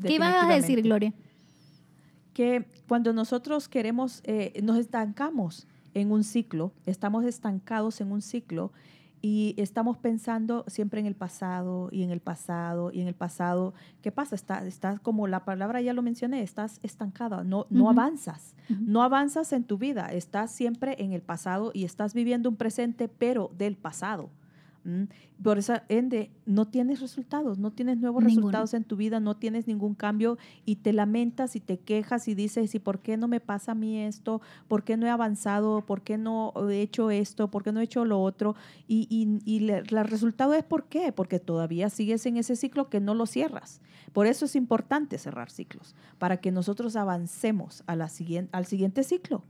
¿Qué 0.02 0.14
ibas 0.14 0.34
a 0.44 0.48
decir. 0.54 0.82
Gloria? 0.82 1.12
que 2.32 2.64
cuando 2.88 3.12
nosotros 3.12 3.68
queremos, 3.68 4.22
eh, 4.24 4.58
nos 4.62 4.78
estancamos 4.78 5.66
en 5.94 6.10
un 6.10 6.24
ciclo, 6.24 6.72
estamos 6.86 7.24
estancados 7.26 8.00
en 8.00 8.10
un 8.10 8.22
ciclo 8.22 8.72
y 9.22 9.54
estamos 9.56 9.96
pensando 9.96 10.64
siempre 10.66 11.00
en 11.00 11.06
el 11.06 11.14
pasado 11.14 11.88
y 11.92 12.02
en 12.02 12.10
el 12.10 12.20
pasado 12.20 12.90
y 12.92 13.00
en 13.00 13.06
el 13.06 13.14
pasado. 13.14 13.72
¿Qué 14.02 14.10
pasa? 14.10 14.34
Estás 14.34 14.64
está 14.64 14.98
como 14.98 15.28
la 15.28 15.44
palabra 15.44 15.80
ya 15.80 15.92
lo 15.92 16.02
mencioné, 16.02 16.42
estás 16.42 16.80
estancada, 16.82 17.44
no, 17.44 17.66
no 17.70 17.88
avanzas, 17.88 18.56
no 18.68 19.02
avanzas 19.02 19.52
en 19.52 19.62
tu 19.62 19.78
vida, 19.78 20.12
estás 20.12 20.50
siempre 20.50 20.96
en 20.98 21.12
el 21.12 21.22
pasado 21.22 21.70
y 21.72 21.84
estás 21.84 22.14
viviendo 22.14 22.48
un 22.48 22.56
presente, 22.56 23.08
pero 23.08 23.52
del 23.56 23.76
pasado. 23.76 24.28
Por 25.42 25.58
eso, 25.58 25.74
ende, 25.88 26.30
no 26.46 26.66
tienes 26.68 27.00
resultados, 27.00 27.58
no 27.58 27.72
tienes 27.72 27.98
nuevos 27.98 28.22
Ninguno. 28.24 28.40
resultados 28.48 28.74
en 28.74 28.84
tu 28.84 28.96
vida, 28.96 29.20
no 29.20 29.36
tienes 29.36 29.66
ningún 29.66 29.94
cambio 29.94 30.38
y 30.64 30.76
te 30.76 30.92
lamentas 30.92 31.54
y 31.56 31.60
te 31.60 31.78
quejas 31.78 32.26
y 32.28 32.34
dices, 32.34 32.74
¿y 32.74 32.78
por 32.78 33.00
qué 33.00 33.16
no 33.16 33.28
me 33.28 33.40
pasa 33.40 33.72
a 33.72 33.74
mí 33.74 33.98
esto? 34.00 34.40
¿Por 34.68 34.82
qué 34.84 34.96
no 34.96 35.06
he 35.06 35.10
avanzado? 35.10 35.84
¿Por 35.86 36.02
qué 36.02 36.18
no 36.18 36.52
he 36.70 36.80
hecho 36.82 37.10
esto? 37.10 37.48
¿Por 37.50 37.62
qué 37.62 37.72
no 37.72 37.80
he 37.80 37.84
hecho 37.84 38.04
lo 38.04 38.20
otro? 38.22 38.54
Y, 38.88 39.06
y, 39.08 39.38
y 39.44 39.60
le- 39.60 39.78
el 39.78 40.04
resultado 40.04 40.54
es 40.54 40.64
¿por 40.64 40.84
qué? 40.84 41.12
Porque 41.12 41.38
todavía 41.38 41.88
sigues 41.90 42.26
en 42.26 42.36
ese 42.36 42.56
ciclo 42.56 42.88
que 42.88 43.00
no 43.00 43.14
lo 43.14 43.26
cierras. 43.26 43.80
Por 44.12 44.26
eso 44.26 44.44
es 44.44 44.56
importante 44.56 45.18
cerrar 45.18 45.50
ciclos, 45.50 45.94
para 46.18 46.36
que 46.38 46.50
nosotros 46.52 46.96
avancemos 46.96 47.82
a 47.86 47.96
la 47.96 48.08
siguiente, 48.08 48.50
al 48.52 48.66
siguiente 48.66 49.02
ciclo. 49.04 49.44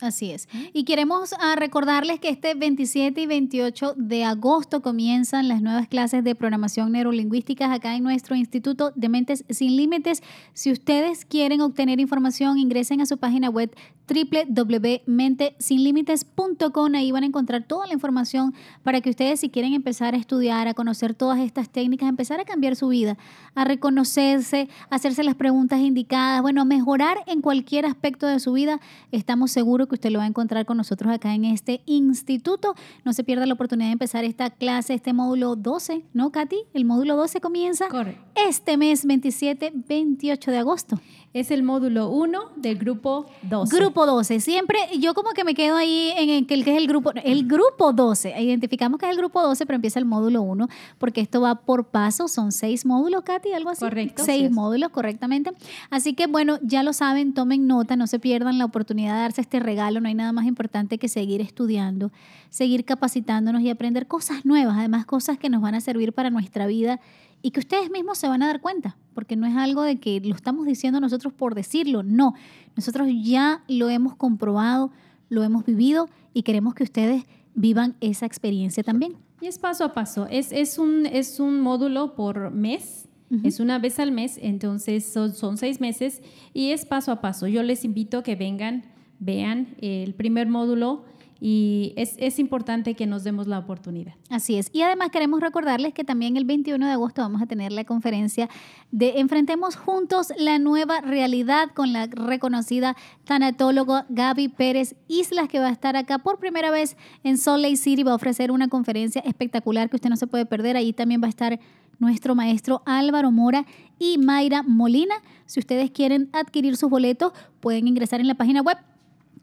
Así 0.00 0.30
es. 0.30 0.48
Y 0.72 0.84
queremos 0.84 1.34
ah, 1.40 1.56
recordarles 1.56 2.20
que 2.20 2.28
este 2.28 2.54
27 2.54 3.20
y 3.20 3.26
28 3.26 3.94
de 3.96 4.24
agosto 4.24 4.80
comienzan 4.80 5.48
las 5.48 5.60
nuevas 5.60 5.88
clases 5.88 6.22
de 6.22 6.36
programación 6.36 6.92
neurolingüísticas 6.92 7.72
acá 7.72 7.96
en 7.96 8.04
nuestro 8.04 8.36
Instituto 8.36 8.92
de 8.94 9.08
Mentes 9.08 9.44
Sin 9.50 9.76
Límites. 9.76 10.22
Si 10.52 10.70
ustedes 10.70 11.24
quieren 11.24 11.60
obtener 11.60 11.98
información, 11.98 12.58
ingresen 12.58 13.00
a 13.00 13.06
su 13.06 13.18
página 13.18 13.50
web 13.50 13.74
www.mentesinlimites.com. 14.08 16.94
Ahí 16.94 17.12
van 17.12 17.24
a 17.24 17.26
encontrar 17.26 17.64
toda 17.64 17.86
la 17.86 17.92
información 17.92 18.54
para 18.82 19.00
que 19.00 19.10
ustedes 19.10 19.40
si 19.40 19.50
quieren 19.50 19.74
empezar 19.74 20.14
a 20.14 20.16
estudiar, 20.16 20.68
a 20.68 20.74
conocer 20.74 21.14
todas 21.14 21.40
estas 21.40 21.68
técnicas, 21.68 22.08
empezar 22.08 22.38
a 22.40 22.44
cambiar 22.44 22.76
su 22.76 22.86
vida, 22.88 23.18
a 23.54 23.64
reconocerse, 23.64 24.68
a 24.90 24.96
hacerse 24.96 25.22
las 25.22 25.34
preguntas 25.34 25.80
indicadas, 25.80 26.42
bueno, 26.42 26.62
a 26.62 26.64
mejorar 26.64 27.18
en 27.26 27.42
cualquier 27.42 27.84
aspecto 27.86 28.26
de 28.26 28.40
su 28.40 28.52
vida, 28.52 28.80
estamos 29.12 29.50
seguros 29.50 29.88
que 29.88 29.96
usted 29.96 30.10
lo 30.10 30.18
va 30.18 30.24
a 30.24 30.28
encontrar 30.28 30.66
con 30.66 30.76
nosotros 30.76 31.12
acá 31.12 31.34
en 31.34 31.44
este 31.44 31.80
instituto. 31.86 32.74
No 33.04 33.12
se 33.12 33.24
pierda 33.24 33.46
la 33.46 33.54
oportunidad 33.54 33.88
de 33.88 33.92
empezar 33.92 34.24
esta 34.24 34.50
clase, 34.50 34.94
este 34.94 35.12
módulo 35.12 35.56
12, 35.56 36.04
¿no, 36.14 36.30
Katy? 36.30 36.56
El 36.74 36.84
módulo 36.84 37.16
12 37.16 37.40
comienza 37.40 37.86
este 38.34 38.76
mes 38.76 39.04
27, 39.04 39.72
28 39.74 40.50
de 40.50 40.58
agosto. 40.58 41.00
Es 41.34 41.50
el 41.50 41.62
módulo 41.62 42.08
1 42.08 42.52
del 42.56 42.78
grupo 42.78 43.26
12. 43.42 43.76
Grupo 43.76 44.06
12. 44.06 44.40
Siempre 44.40 44.78
yo 44.98 45.12
como 45.12 45.32
que 45.32 45.44
me 45.44 45.54
quedo 45.54 45.76
ahí 45.76 46.10
en 46.16 46.30
el 46.30 46.46
que 46.46 46.54
es 46.54 46.78
el 46.78 46.86
grupo, 46.86 47.12
el 47.22 47.46
grupo 47.46 47.92
12. 47.92 48.40
Identificamos 48.40 48.98
que 48.98 49.06
es 49.06 49.10
el 49.12 49.18
grupo 49.18 49.42
12, 49.42 49.66
pero 49.66 49.74
empieza 49.74 49.98
el 49.98 50.06
módulo 50.06 50.40
1, 50.40 50.68
porque 50.96 51.20
esto 51.20 51.42
va 51.42 51.56
por 51.56 51.84
paso. 51.84 52.28
Son 52.28 52.50
seis 52.50 52.86
módulos, 52.86 53.24
Katy, 53.24 53.52
algo 53.52 53.68
así. 53.68 53.80
Correcto. 53.80 54.24
Seis 54.24 54.50
módulos, 54.50 54.88
correctamente. 54.88 55.52
Así 55.90 56.14
que 56.14 56.26
bueno, 56.26 56.58
ya 56.62 56.82
lo 56.82 56.94
saben, 56.94 57.34
tomen 57.34 57.66
nota, 57.66 57.94
no 57.94 58.06
se 58.06 58.18
pierdan 58.18 58.56
la 58.56 58.64
oportunidad 58.64 59.16
de 59.16 59.20
darse 59.20 59.42
este 59.42 59.60
regalo. 59.60 60.00
No 60.00 60.08
hay 60.08 60.14
nada 60.14 60.32
más 60.32 60.46
importante 60.46 60.96
que 60.96 61.08
seguir 61.08 61.42
estudiando, 61.42 62.10
seguir 62.48 62.86
capacitándonos 62.86 63.60
y 63.60 63.68
aprender 63.68 64.06
cosas 64.06 64.46
nuevas, 64.46 64.78
además 64.78 65.04
cosas 65.04 65.38
que 65.38 65.50
nos 65.50 65.60
van 65.60 65.74
a 65.74 65.82
servir 65.82 66.14
para 66.14 66.30
nuestra 66.30 66.66
vida 66.66 67.00
y 67.42 67.50
que 67.50 67.60
ustedes 67.60 67.90
mismos 67.90 68.18
se 68.18 68.28
van 68.28 68.42
a 68.42 68.46
dar 68.46 68.60
cuenta, 68.60 68.96
porque 69.14 69.36
no 69.36 69.46
es 69.46 69.56
algo 69.56 69.82
de 69.82 69.98
que 69.98 70.20
lo 70.20 70.34
estamos 70.34 70.66
diciendo 70.66 71.00
nosotros 71.00 71.32
por 71.32 71.54
decirlo, 71.54 72.02
no, 72.02 72.34
nosotros 72.76 73.08
ya 73.22 73.62
lo 73.68 73.88
hemos 73.88 74.16
comprobado, 74.16 74.90
lo 75.28 75.42
hemos 75.42 75.64
vivido 75.64 76.08
y 76.34 76.42
queremos 76.42 76.74
que 76.74 76.84
ustedes 76.84 77.24
vivan 77.54 77.96
esa 78.00 78.26
experiencia 78.26 78.82
también. 78.82 79.16
Y 79.40 79.46
es 79.46 79.58
paso 79.58 79.84
a 79.84 79.94
paso. 79.94 80.26
Es, 80.30 80.52
es, 80.52 80.78
un, 80.78 81.06
es 81.06 81.38
un 81.38 81.60
módulo 81.60 82.14
por 82.14 82.50
mes. 82.50 83.04
Es 83.44 83.60
una 83.60 83.78
vez 83.78 83.98
al 83.98 84.10
mes, 84.10 84.38
entonces 84.40 85.04
son, 85.04 85.34
son 85.34 85.58
seis 85.58 85.82
meses 85.82 86.22
y 86.54 86.70
es 86.70 86.86
paso 86.86 87.12
a 87.12 87.20
paso. 87.20 87.46
Yo 87.46 87.62
les 87.62 87.84
invito 87.84 88.16
a 88.16 88.22
que 88.22 88.36
vengan, 88.36 88.84
vean 89.18 89.76
el 89.82 90.14
primer 90.14 90.48
módulo 90.48 91.04
y 91.40 91.92
es, 91.96 92.16
es 92.18 92.38
importante 92.38 92.94
que 92.94 93.06
nos 93.06 93.22
demos 93.24 93.46
la 93.46 93.58
oportunidad. 93.58 94.14
Así 94.28 94.56
es. 94.56 94.70
Y 94.72 94.82
además 94.82 95.10
queremos 95.10 95.40
recordarles 95.40 95.94
que 95.94 96.04
también 96.04 96.36
el 96.36 96.44
21 96.44 96.84
de 96.84 96.92
agosto 96.92 97.22
vamos 97.22 97.40
a 97.40 97.46
tener 97.46 97.72
la 97.72 97.84
conferencia 97.84 98.48
de 98.90 99.20
Enfrentemos 99.20 99.76
Juntos 99.76 100.32
la 100.36 100.58
Nueva 100.58 101.00
Realidad 101.00 101.68
con 101.74 101.92
la 101.92 102.06
reconocida 102.06 102.96
tanatóloga 103.24 104.06
Gaby 104.08 104.48
Pérez 104.48 104.96
Islas, 105.06 105.48
que 105.48 105.60
va 105.60 105.68
a 105.68 105.72
estar 105.72 105.96
acá 105.96 106.18
por 106.18 106.38
primera 106.38 106.70
vez 106.70 106.96
en 107.22 107.38
Salt 107.38 107.62
Lake 107.62 107.76
City. 107.76 108.02
Va 108.02 108.12
a 108.12 108.16
ofrecer 108.16 108.50
una 108.50 108.68
conferencia 108.68 109.20
espectacular 109.22 109.88
que 109.88 109.96
usted 109.96 110.10
no 110.10 110.16
se 110.16 110.26
puede 110.26 110.46
perder. 110.46 110.76
Ahí 110.76 110.92
también 110.92 111.22
va 111.22 111.26
a 111.26 111.30
estar 111.30 111.60
nuestro 111.98 112.34
maestro 112.34 112.82
Álvaro 112.86 113.30
Mora 113.30 113.64
y 113.98 114.18
Mayra 114.18 114.62
Molina. 114.62 115.14
Si 115.46 115.60
ustedes 115.60 115.90
quieren 115.90 116.28
adquirir 116.32 116.76
sus 116.76 116.90
boletos, 116.90 117.32
pueden 117.60 117.88
ingresar 117.88 118.20
en 118.20 118.26
la 118.26 118.34
página 118.34 118.62
web 118.62 118.78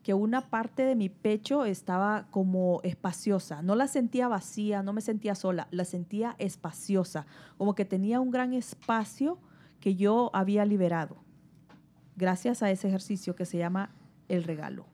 que 0.02 0.14
una 0.14 0.48
parte 0.48 0.84
de 0.84 0.94
mi 0.94 1.08
pecho 1.08 1.64
estaba 1.64 2.28
como 2.30 2.80
espaciosa. 2.82 3.60
No 3.60 3.74
la 3.74 3.88
sentía 3.88 4.28
vacía, 4.28 4.82
no 4.82 4.92
me 4.92 5.00
sentía 5.00 5.34
sola, 5.34 5.68
la 5.70 5.84
sentía 5.84 6.34
espaciosa, 6.38 7.26
como 7.58 7.74
que 7.74 7.84
tenía 7.84 8.20
un 8.20 8.30
gran 8.30 8.54
espacio 8.54 9.38
que 9.80 9.96
yo 9.96 10.30
había 10.32 10.64
liberado 10.64 11.16
gracias 12.16 12.62
a 12.62 12.70
ese 12.70 12.88
ejercicio 12.88 13.36
que 13.36 13.44
se 13.44 13.58
llama 13.58 13.90
el 14.28 14.44
regalo. 14.44 14.86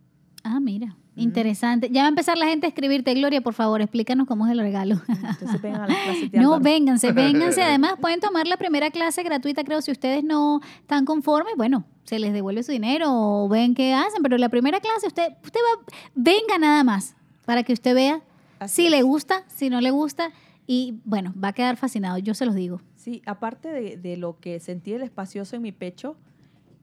Ah, 0.43 0.59
mira, 0.59 0.97
interesante. 1.17 1.89
Ya 1.91 2.03
va 2.03 2.07
a 2.07 2.09
empezar 2.09 2.39
la 2.39 2.47
gente 2.47 2.67
a 2.67 2.69
escribirte, 2.69 3.15
Gloria, 3.15 3.41
por 3.41 3.55
favor, 3.55 3.81
explícanos 3.81 4.27
cómo 4.27 4.47
es 4.47 4.53
el 4.53 4.59
regalo. 4.59 5.01
Entonces 5.09 5.61
vengan 5.61 5.83
a 5.83 5.89
las 5.89 5.97
clases 5.99 6.31
de 6.33 6.39
No, 6.39 6.61
vénganse, 6.61 7.13
vénganse. 7.13 7.63
Además, 7.63 7.95
pueden 8.01 8.21
tomar 8.21 8.47
la 8.47 8.57
primera 8.57 8.91
clase 8.91 9.23
gratuita, 9.23 9.65
creo, 9.65 9.81
si 9.83 9.91
ustedes 9.91 10.25
no 10.25 10.61
están 10.81 11.05
conformes, 11.05 11.55
bueno, 11.57 11.85
se 12.05 12.19
les 12.19 12.33
devuelve 12.33 12.63
su 12.63 12.73
dinero 12.73 13.07
o 13.11 13.49
ven 13.49 13.75
qué 13.75 13.95
hacen, 13.95 14.23
pero 14.23 14.39
la 14.39 14.49
primera 14.49 14.81
clase, 14.81 15.07
usted, 15.07 15.33
usted 15.45 15.61
va, 15.61 15.85
venga 16.15 16.59
nada 16.59 16.85
más 16.85 17.15
para 17.45 17.63
que 17.63 17.73
usted 17.73 17.95
vea 17.95 18.23
Así 18.59 18.85
si 18.85 18.91
le 18.91 19.03
gusta, 19.03 19.45
si 19.49 19.71
no 19.71 19.81
le 19.81 19.91
gusta, 19.91 20.31
y 20.67 21.01
bueno, 21.05 21.35
va 21.43 21.49
a 21.49 21.53
quedar 21.53 21.77
fascinado, 21.77 22.19
yo 22.19 22.35
se 22.35 22.47
los 22.47 22.55
digo. 22.55 22.81
Sí, 22.97 23.23
aparte 23.27 23.69
de, 23.69 23.97
de 23.97 24.17
lo 24.17 24.39
que 24.39 24.61
sentí 24.61 24.93
el 24.93 25.03
espacioso 25.03 25.57
en 25.57 25.63
mi 25.63 25.73
pecho, 25.73 26.17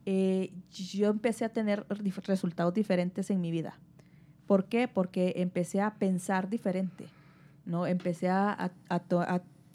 eh, 0.05 0.51
yo 0.71 1.09
empecé 1.09 1.45
a 1.45 1.49
tener 1.49 1.85
resultados 2.25 2.73
diferentes 2.73 3.29
en 3.29 3.41
mi 3.41 3.51
vida. 3.51 3.77
¿Por 4.49 4.65
qué? 4.65 4.87
Porque 4.87 5.33
empecé 5.35 5.79
a 5.79 5.93
pensar 5.99 6.49
diferente, 6.49 7.05
¿no? 7.67 7.85
Empecé 7.85 8.29
a, 8.29 8.71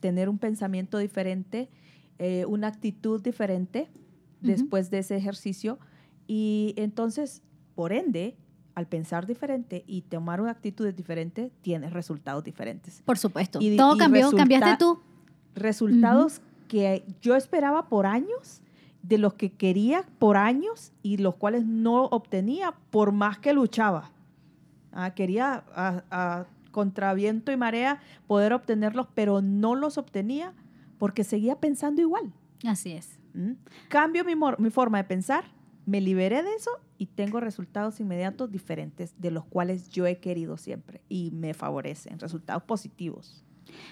tener 0.00 0.28
un 0.28 0.38
pensamiento 0.38 0.98
diferente, 0.98 1.68
eh, 2.18 2.44
una 2.46 2.66
actitud 2.66 3.22
diferente 3.22 3.88
después 4.40 4.90
de 4.90 4.98
ese 4.98 5.16
ejercicio. 5.16 5.78
Y 6.26 6.74
entonces, 6.76 7.40
por 7.76 7.92
ende, 7.92 8.37
al 8.74 8.88
pensar 8.88 9.26
diferente 9.28 9.84
y 9.87 10.02
tomar 10.02 10.40
una 10.40 10.50
actitud 10.50 10.92
diferente, 10.92 11.52
tienes 11.62 11.92
resultados 11.92 12.42
diferentes. 12.42 13.00
Por 13.04 13.16
supuesto. 13.16 13.60
Y- 13.62 13.76
Todo 13.76 13.94
y 13.94 13.98
cambió, 13.98 14.28
cambiaste 14.32 14.76
tú. 14.76 14.98
resultados 15.54 16.40
que 16.66 17.04
yo 17.22 17.37
esperaba 17.37 17.88
por 17.88 18.06
años, 18.06 18.60
de 19.04 19.18
los 19.18 19.34
que 19.34 19.52
quería 19.52 20.04
por 20.18 20.37
años 20.37 20.90
y 21.00 21.18
los 21.18 21.37
cuales 21.37 21.64
no 21.64 22.06
obtenía 22.06 22.74
por 22.90 23.12
más 23.12 23.38
que 23.38 23.52
luchaba. 23.52 24.10
Ah, 24.94 25.14
quería 25.14 25.64
a, 25.74 26.04
a 26.11 26.46
contra 26.70 27.14
viento 27.14 27.52
y 27.52 27.57
marea 27.57 28.00
poder 28.26 28.52
obtenerlos, 28.52 29.07
pero 29.14 29.42
no 29.42 29.74
los 29.74 29.98
obtenía 29.98 30.52
porque 30.98 31.24
seguía 31.24 31.61
pensando 31.61 32.00
igual. 32.02 32.33
Así 32.66 32.92
es. 32.92 33.18
¿Mm? 33.35 33.52
Cambio 33.88 34.24
mi, 34.24 34.35
mi 34.59 34.70
forma 34.70 34.98
de 34.98 35.04
pensar, 35.04 35.44
me 35.87 36.00
liberé 36.00 36.42
de 36.42 36.54
eso 36.54 36.70
y 36.98 37.07
tengo 37.07 37.40
resultados 37.40 38.00
inmediatos 38.00 38.50
diferentes 38.50 39.14
de 39.20 39.30
los 39.30 39.44
cuales 39.44 39.88
yo 39.88 40.07
he 40.07 40.18
querido 40.18 40.57
siempre 40.57 41.02
y 41.09 41.30
me 41.33 41.54
favorecen, 41.54 42.18
resultados 42.18 42.62
positivos. 42.62 43.43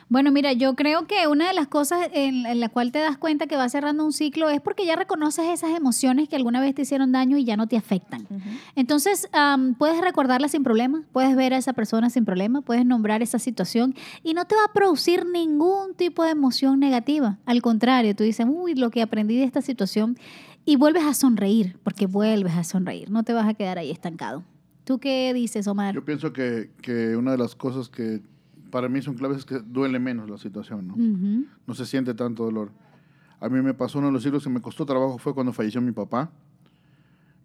Bueno, 0.08 0.30
mira, 0.30 0.52
yo 0.52 0.74
creo 0.74 1.06
que 1.06 1.26
una 1.26 1.48
de 1.48 1.54
las 1.54 1.68
cosas 1.68 2.08
en, 2.12 2.44
en 2.46 2.60
la 2.60 2.68
cual 2.68 2.92
te 2.92 2.98
das 2.98 3.16
cuenta 3.16 3.46
que 3.46 3.56
va 3.56 3.68
cerrando 3.68 4.04
un 4.04 4.12
ciclo 4.12 4.50
es 4.50 4.60
porque 4.60 4.84
ya 4.84 4.96
reconoces 4.96 5.46
esas 5.46 5.70
emociones 5.76 6.28
que 6.28 6.36
alguna 6.36 6.60
vez 6.60 6.74
te 6.74 6.82
hicieron 6.82 7.12
daño 7.12 7.38
y 7.38 7.44
ya 7.44 7.56
no 7.56 7.66
te 7.66 7.76
afectan. 7.76 8.26
Entonces, 8.76 9.28
puedes 9.78 10.00
recordarla 10.00 10.48
sin 10.48 10.64
problema, 10.64 11.02
puedes 11.12 11.34
ver 11.36 11.54
a 11.54 11.56
esa 11.56 11.72
persona 11.72 12.10
sin 12.10 12.24
problema, 12.24 12.60
puedes 12.60 12.84
nombrar 12.84 13.22
esa 13.22 13.38
situación 13.38 13.94
y 14.22 14.34
no 14.34 14.44
te 14.44 14.54
va 14.54 14.64
a 14.64 14.72
producir 14.72 15.26
ningún 15.26 15.94
tipo 15.94 16.24
de 16.24 16.30
emoción 16.30 16.80
negativa. 16.80 17.38
Al 17.46 17.62
contrario, 17.62 18.14
tú 18.14 18.24
dices, 18.24 18.46
uy, 18.48 18.74
lo 18.74 18.90
que 18.90 19.02
aprendí 19.02 19.36
de 19.36 19.44
esta 19.44 19.62
situación 19.62 20.18
y 20.64 20.76
vuelves 20.76 21.04
a 21.04 21.14
sonreír, 21.14 21.78
porque 21.82 22.06
vuelves 22.06 22.54
a 22.54 22.64
sonreír, 22.64 23.10
no 23.10 23.22
te 23.22 23.32
vas 23.32 23.48
a 23.48 23.54
quedar 23.54 23.78
ahí 23.78 23.90
estancado. 23.90 24.44
¿Tú 24.84 24.98
qué 24.98 25.32
dices, 25.32 25.66
Omar? 25.68 25.94
Yo 25.94 26.04
pienso 26.04 26.32
que, 26.32 26.70
que 26.82 27.16
una 27.16 27.32
de 27.32 27.38
las 27.38 27.54
cosas 27.54 27.88
que 27.88 28.20
para 28.72 28.88
mí 28.88 29.00
son 29.02 29.14
claves 29.14 29.38
es 29.38 29.44
que 29.44 29.60
duele 29.60 30.00
menos 30.00 30.28
la 30.28 30.38
situación, 30.38 30.88
¿no? 30.88 30.94
No 31.66 31.74
se 31.74 31.86
siente 31.86 32.14
tanto 32.14 32.42
dolor. 32.44 32.70
A 33.38 33.48
mí 33.48 33.60
me 33.62 33.74
pasó 33.74 33.98
uno 33.98 34.08
de 34.08 34.12
los 34.14 34.22
siglos 34.24 34.42
que 34.42 34.50
me 34.50 34.60
costó 34.60 34.84
trabajo 34.86 35.18
fue 35.18 35.34
cuando 35.34 35.52
falleció 35.52 35.80
mi 35.80 35.92
papá. 35.92 36.30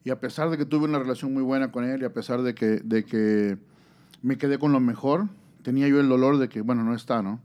Y 0.03 0.09
a 0.09 0.19
pesar 0.19 0.49
de 0.49 0.57
que 0.57 0.65
tuve 0.65 0.85
una 0.85 0.99
relación 0.99 1.33
muy 1.33 1.43
buena 1.43 1.71
con 1.71 1.83
él 1.83 2.01
y 2.01 2.05
a 2.05 2.13
pesar 2.13 2.41
de 2.41 2.55
que, 2.55 2.79
de 2.83 3.03
que 3.03 3.57
me 4.23 4.37
quedé 4.37 4.57
con 4.57 4.71
lo 4.71 4.79
mejor, 4.79 5.27
tenía 5.63 5.87
yo 5.87 5.99
el 5.99 6.07
dolor 6.07 6.37
de 6.37 6.47
que, 6.49 6.61
bueno, 6.61 6.83
no 6.83 6.95
está, 6.95 7.21
¿no? 7.21 7.41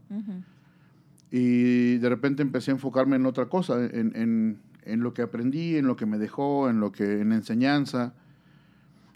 Y 1.31 1.97
de 1.97 2.09
repente 2.09 2.41
empecé 2.41 2.71
a 2.71 2.75
enfocarme 2.75 3.15
en 3.17 3.25
otra 3.25 3.47
cosa, 3.47 3.83
en, 3.83 4.13
en- 4.15 4.57
en 4.85 4.99
lo 5.01 5.13
que 5.13 5.21
aprendí, 5.21 5.77
en 5.77 5.87
lo 5.87 5.95
que 5.95 6.05
me 6.05 6.17
dejó, 6.17 6.69
en 6.69 6.79
lo 6.79 6.91
que 6.91 7.21
en 7.21 7.31
enseñanza. 7.31 8.13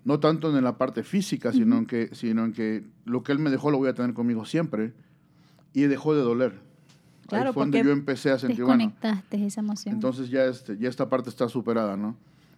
No 0.07 0.19
tanto 0.19 0.55
en 0.57 0.63
la 0.63 0.77
parte 0.77 1.03
física, 1.03 1.51
sino, 1.51 1.77
en 1.77 1.85
que, 1.85 2.09
sino 2.15 2.45
en 2.45 2.53
que 2.53 2.83
lo 3.05 3.23
que 3.23 3.33
él 3.33 3.39
me 3.39 3.49
dejó 3.49 3.71
lo 3.71 3.77
voy 3.77 3.89
a 3.89 3.93
tener 3.93 4.13
conmigo 4.13 4.45
siempre. 4.45 4.93
Y 5.73 5.81
dejó 5.83 6.15
de 6.15 6.21
doler. 6.21 6.53
Claro, 7.27 7.47
Ahí 7.49 7.53
fue 7.53 7.63
donde 7.63 7.83
yo 7.83 7.91
empecé 7.91 8.31
a 8.31 8.39
sentir, 8.39 8.63
bueno, 8.63 8.93
esa 9.31 9.59
emoción. 9.59 9.95
entonces 9.95 10.29
ya, 10.29 10.45
este, 10.45 10.77
ya 10.77 10.87
esta 10.87 11.09
parte 11.09 11.29
está 11.29 11.49
superada, 11.49 11.97
¿no? 11.97 12.15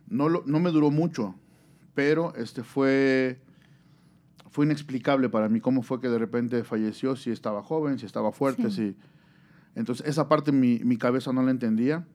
No, 0.07 0.29
lo- 0.29 0.43
no 0.45 0.59
me 0.59 0.69
duró 0.69 0.91
mucho, 0.91 1.33
pero 1.95 2.35
este 2.35 2.63
fue, 2.63 3.39
fue 4.51 4.65
inexplicable 4.65 5.27
para 5.29 5.49
mí 5.49 5.59
cómo 5.59 5.81
fue 5.81 5.99
que 5.99 6.07
de 6.07 6.19
repente 6.19 6.63
falleció, 6.63 7.15
si 7.15 7.31
estaba 7.31 7.63
joven, 7.63 7.97
si 7.97 8.05
estaba 8.05 8.31
fuerte, 8.31 8.69
Sí. 8.69 8.91
si... 8.91 8.95
Entonces 9.75 10.05
esa 10.07 10.27
parte 10.29 10.51
mi, 10.51 10.79
mi 10.83 10.97
cabeza 10.97 11.33
no 11.33 11.41
la 11.41 11.49
entendía 11.51 12.05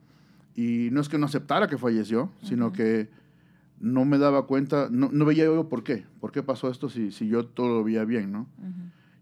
y 0.55 0.87
no 0.93 1.01
es 1.01 1.09
que 1.09 1.17
no 1.17 1.25
aceptara 1.25 1.67
que 1.67 1.77
falleció, 1.77 2.31
sino 2.41 2.71
que 2.71 3.09
no 3.85 4.03
me 4.03 4.17
daba 4.17 4.47
cuenta, 4.47 4.89
no, 4.89 5.09
no 5.11 5.25
veía 5.25 5.45
yo 5.45 5.69
por 5.69 5.83
qué, 5.83 6.05
por 6.19 6.31
qué 6.31 6.41
pasó 6.41 6.71
esto 6.71 6.89
si, 6.89 7.11
si 7.11 7.27
yo 7.27 7.45
todo 7.45 7.67
lo 7.67 7.83
veía 7.83 8.03
bien, 8.03 8.31
¿no? 8.31 8.47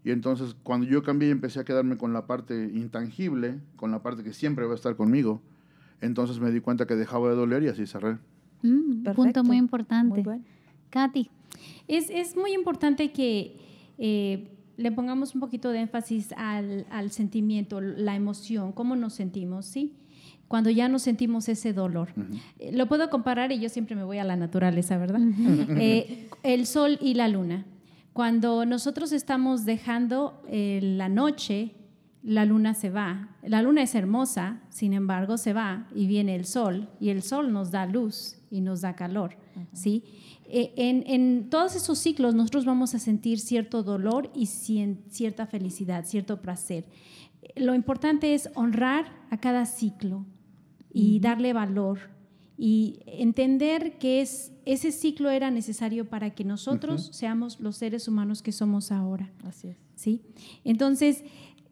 Y 0.04 0.10
entonces 0.10 0.56
cuando 0.62 0.86
yo 0.86 1.02
cambié 1.02 1.28
y 1.28 1.32
empecé 1.32 1.60
a 1.60 1.64
quedarme 1.64 1.98
con 1.98 2.14
la 2.14 2.26
parte 2.26 2.70
intangible, 2.74 3.60
con 3.76 3.90
la 3.90 4.02
parte 4.02 4.22
que 4.22 4.32
siempre 4.32 4.64
va 4.64 4.72
a 4.72 4.74
estar 4.74 4.96
conmigo, 4.96 5.42
entonces 6.00 6.40
me 6.40 6.50
di 6.50 6.60
cuenta 6.60 6.86
que 6.86 6.96
dejaba 6.96 7.28
de 7.28 7.34
doler 7.34 7.62
y 7.62 7.68
así 7.68 7.86
cerré. 7.86 8.16
Mm, 8.62 9.04
punto 9.14 9.44
muy 9.44 9.58
importante. 9.58 10.14
Muy 10.14 10.22
bueno. 10.22 10.44
Katy. 10.88 11.28
Es, 11.86 12.08
es 12.08 12.34
muy 12.34 12.54
importante 12.54 13.12
que 13.12 13.58
eh, 13.98 14.48
le 14.78 14.92
pongamos 14.92 15.34
un 15.34 15.42
poquito 15.42 15.72
de 15.72 15.80
énfasis 15.80 16.32
al, 16.38 16.86
al 16.90 17.10
sentimiento, 17.10 17.82
la 17.82 18.16
emoción, 18.16 18.72
cómo 18.72 18.96
nos 18.96 19.12
sentimos, 19.12 19.66
¿sí? 19.66 19.92
Cuando 20.48 20.70
ya 20.70 20.88
no 20.88 20.98
sentimos 20.98 21.48
ese 21.48 21.72
dolor. 21.72 22.10
Eh, 22.58 22.70
Lo 22.72 22.86
puedo 22.86 23.10
comparar 23.10 23.50
y 23.52 23.58
yo 23.60 23.68
siempre 23.68 23.96
me 23.96 24.04
voy 24.04 24.18
a 24.18 24.24
la 24.24 24.36
naturaleza, 24.36 24.96
¿verdad? 24.98 25.20
Eh, 25.78 26.28
el 26.42 26.66
sol 26.66 26.98
y 27.00 27.14
la 27.14 27.28
luna. 27.28 27.64
Cuando 28.12 28.64
nosotros 28.64 29.12
estamos 29.12 29.64
dejando 29.64 30.42
eh, 30.48 30.80
la 30.82 31.08
noche, 31.08 31.72
la 32.22 32.44
luna 32.44 32.74
se 32.74 32.90
va. 32.90 33.30
La 33.42 33.60
luna 33.62 33.82
es 33.82 33.94
hermosa, 33.94 34.60
sin 34.70 34.92
embargo, 34.92 35.36
se 35.36 35.52
va 35.52 35.88
y 35.94 36.06
viene 36.06 36.34
el 36.36 36.44
sol, 36.44 36.88
y 37.00 37.08
el 37.10 37.22
sol 37.22 37.52
nos 37.52 37.70
da 37.70 37.86
luz 37.86 38.36
y 38.50 38.60
nos 38.60 38.82
da 38.82 38.94
calor, 38.94 39.36
¿sí? 39.72 40.04
Eh, 40.46 40.72
en, 40.76 41.02
en 41.06 41.50
todos 41.50 41.74
esos 41.74 41.98
ciclos 41.98 42.34
nosotros 42.34 42.64
vamos 42.66 42.94
a 42.94 42.98
sentir 42.98 43.40
cierto 43.40 43.82
dolor 43.82 44.30
y 44.34 44.44
cien- 44.46 44.98
cierta 45.08 45.46
felicidad, 45.46 46.04
cierto 46.04 46.40
placer. 46.40 46.84
Lo 47.56 47.74
importante 47.74 48.34
es 48.34 48.48
honrar 48.54 49.06
a 49.30 49.38
cada 49.38 49.66
ciclo 49.66 50.24
y 50.94 51.18
darle 51.20 51.52
valor 51.52 51.98
y 52.56 53.00
entender 53.06 53.98
que 53.98 54.20
es, 54.20 54.52
ese 54.64 54.92
ciclo 54.92 55.28
era 55.30 55.50
necesario 55.50 56.08
para 56.08 56.30
que 56.30 56.44
nosotros 56.44 57.10
seamos 57.12 57.58
los 57.60 57.76
seres 57.76 58.06
humanos 58.08 58.42
que 58.42 58.52
somos 58.52 58.92
ahora. 58.92 59.30
Así 59.44 59.68
es. 59.68 59.76
¿sí? 59.96 60.22
Entonces, 60.64 61.24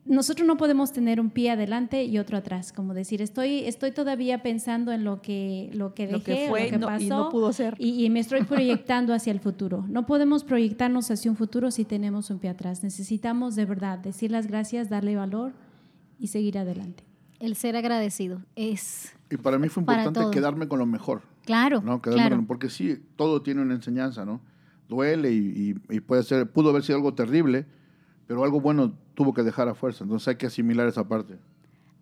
nosotros 0.05 0.45
no 0.49 0.57
podemos 0.57 0.93
tener 0.93 1.21
un 1.21 1.31
pie 1.31 1.51
adelante 1.53 2.03
y 2.05 2.19
otro 2.19 2.37
atrás, 2.37 2.73
como 2.73 2.93
decir, 2.95 3.23
estoy, 3.23 3.61
estoy 3.61 3.93
todavía 3.93 4.43
pensando 4.43 4.91
en 4.91 5.05
lo 5.05 5.23
que, 5.23 5.71
lo 5.73 5.95
que 5.95 6.09
Lo 6.11 6.19
dejé, 6.19 6.35
que 6.35 6.47
o 6.47 6.49
fue 6.51 6.65
lo 6.65 6.71
que 6.71 6.79
no- 6.79 6.87
pasó, 6.89 7.05
y 7.05 7.09
no 7.09 7.29
pudo 7.31 7.53
ser. 7.53 7.77
y, 7.79 8.05
y 8.05 8.11
me 8.11 8.19
estoy 8.19 8.43
proyectando 8.55 9.15
hacia 9.15 9.31
el 9.33 9.39
futuro. 9.39 9.85
No 9.89 10.05
podemos 10.05 10.43
proyectarnos 10.43 11.09
hacia 11.13 11.31
un 11.31 11.37
futuro 11.37 11.71
si 11.71 11.85
tenemos 11.85 12.29
un 12.31 12.41
pie 12.41 12.51
atrás. 12.51 12.83
Necesitamos 12.83 13.55
de 13.55 13.65
verdad 13.67 14.01
decir 14.01 14.33
las 14.33 14.49
gracias, 14.49 14.91
darle 14.91 15.15
valor 15.15 15.53
y 16.19 16.27
seguir 16.27 16.59
adelante. 16.59 17.05
El 17.43 17.57
ser 17.57 17.75
agradecido 17.77 18.41
es... 18.55 19.15
Y 19.29 19.37
para 19.37 19.59
mí 19.59 19.69
fue 19.69 19.81
importante 19.83 20.21
quedarme 20.31 20.69
con 20.69 20.79
lo 20.79 20.87
mejor. 20.87 21.23
Claro, 21.45 21.81
¿no? 21.83 22.01
Quedarme 22.01 22.23
claro. 22.23 22.37
con- 22.37 22.47
porque 22.47 22.71
sí, 22.71 23.03
todo 23.17 23.43
tiene 23.43 23.63
una 23.63 23.75
enseñanza, 23.75 24.25
¿no? 24.25 24.41
Duele 24.89 25.33
y, 25.33 25.75
y- 25.91 25.97
y 25.97 26.01
puede 26.01 26.23
ser, 26.23 26.49
pudo 26.51 26.71
haber 26.71 26.85
sido 26.85 26.97
algo 26.97 27.15
terrible, 27.15 27.67
pero 28.29 28.45
algo 28.45 28.61
bueno 28.61 28.95
tuvo 29.15 29.35
que 29.35 29.43
dejar 29.43 29.69
a 29.69 29.75
fuerza. 29.75 30.05
Entonces 30.05 30.29
hay 30.29 30.37
que 30.37 30.47
asimilar 30.47 30.87
esa 30.87 31.09
parte. 31.09 31.39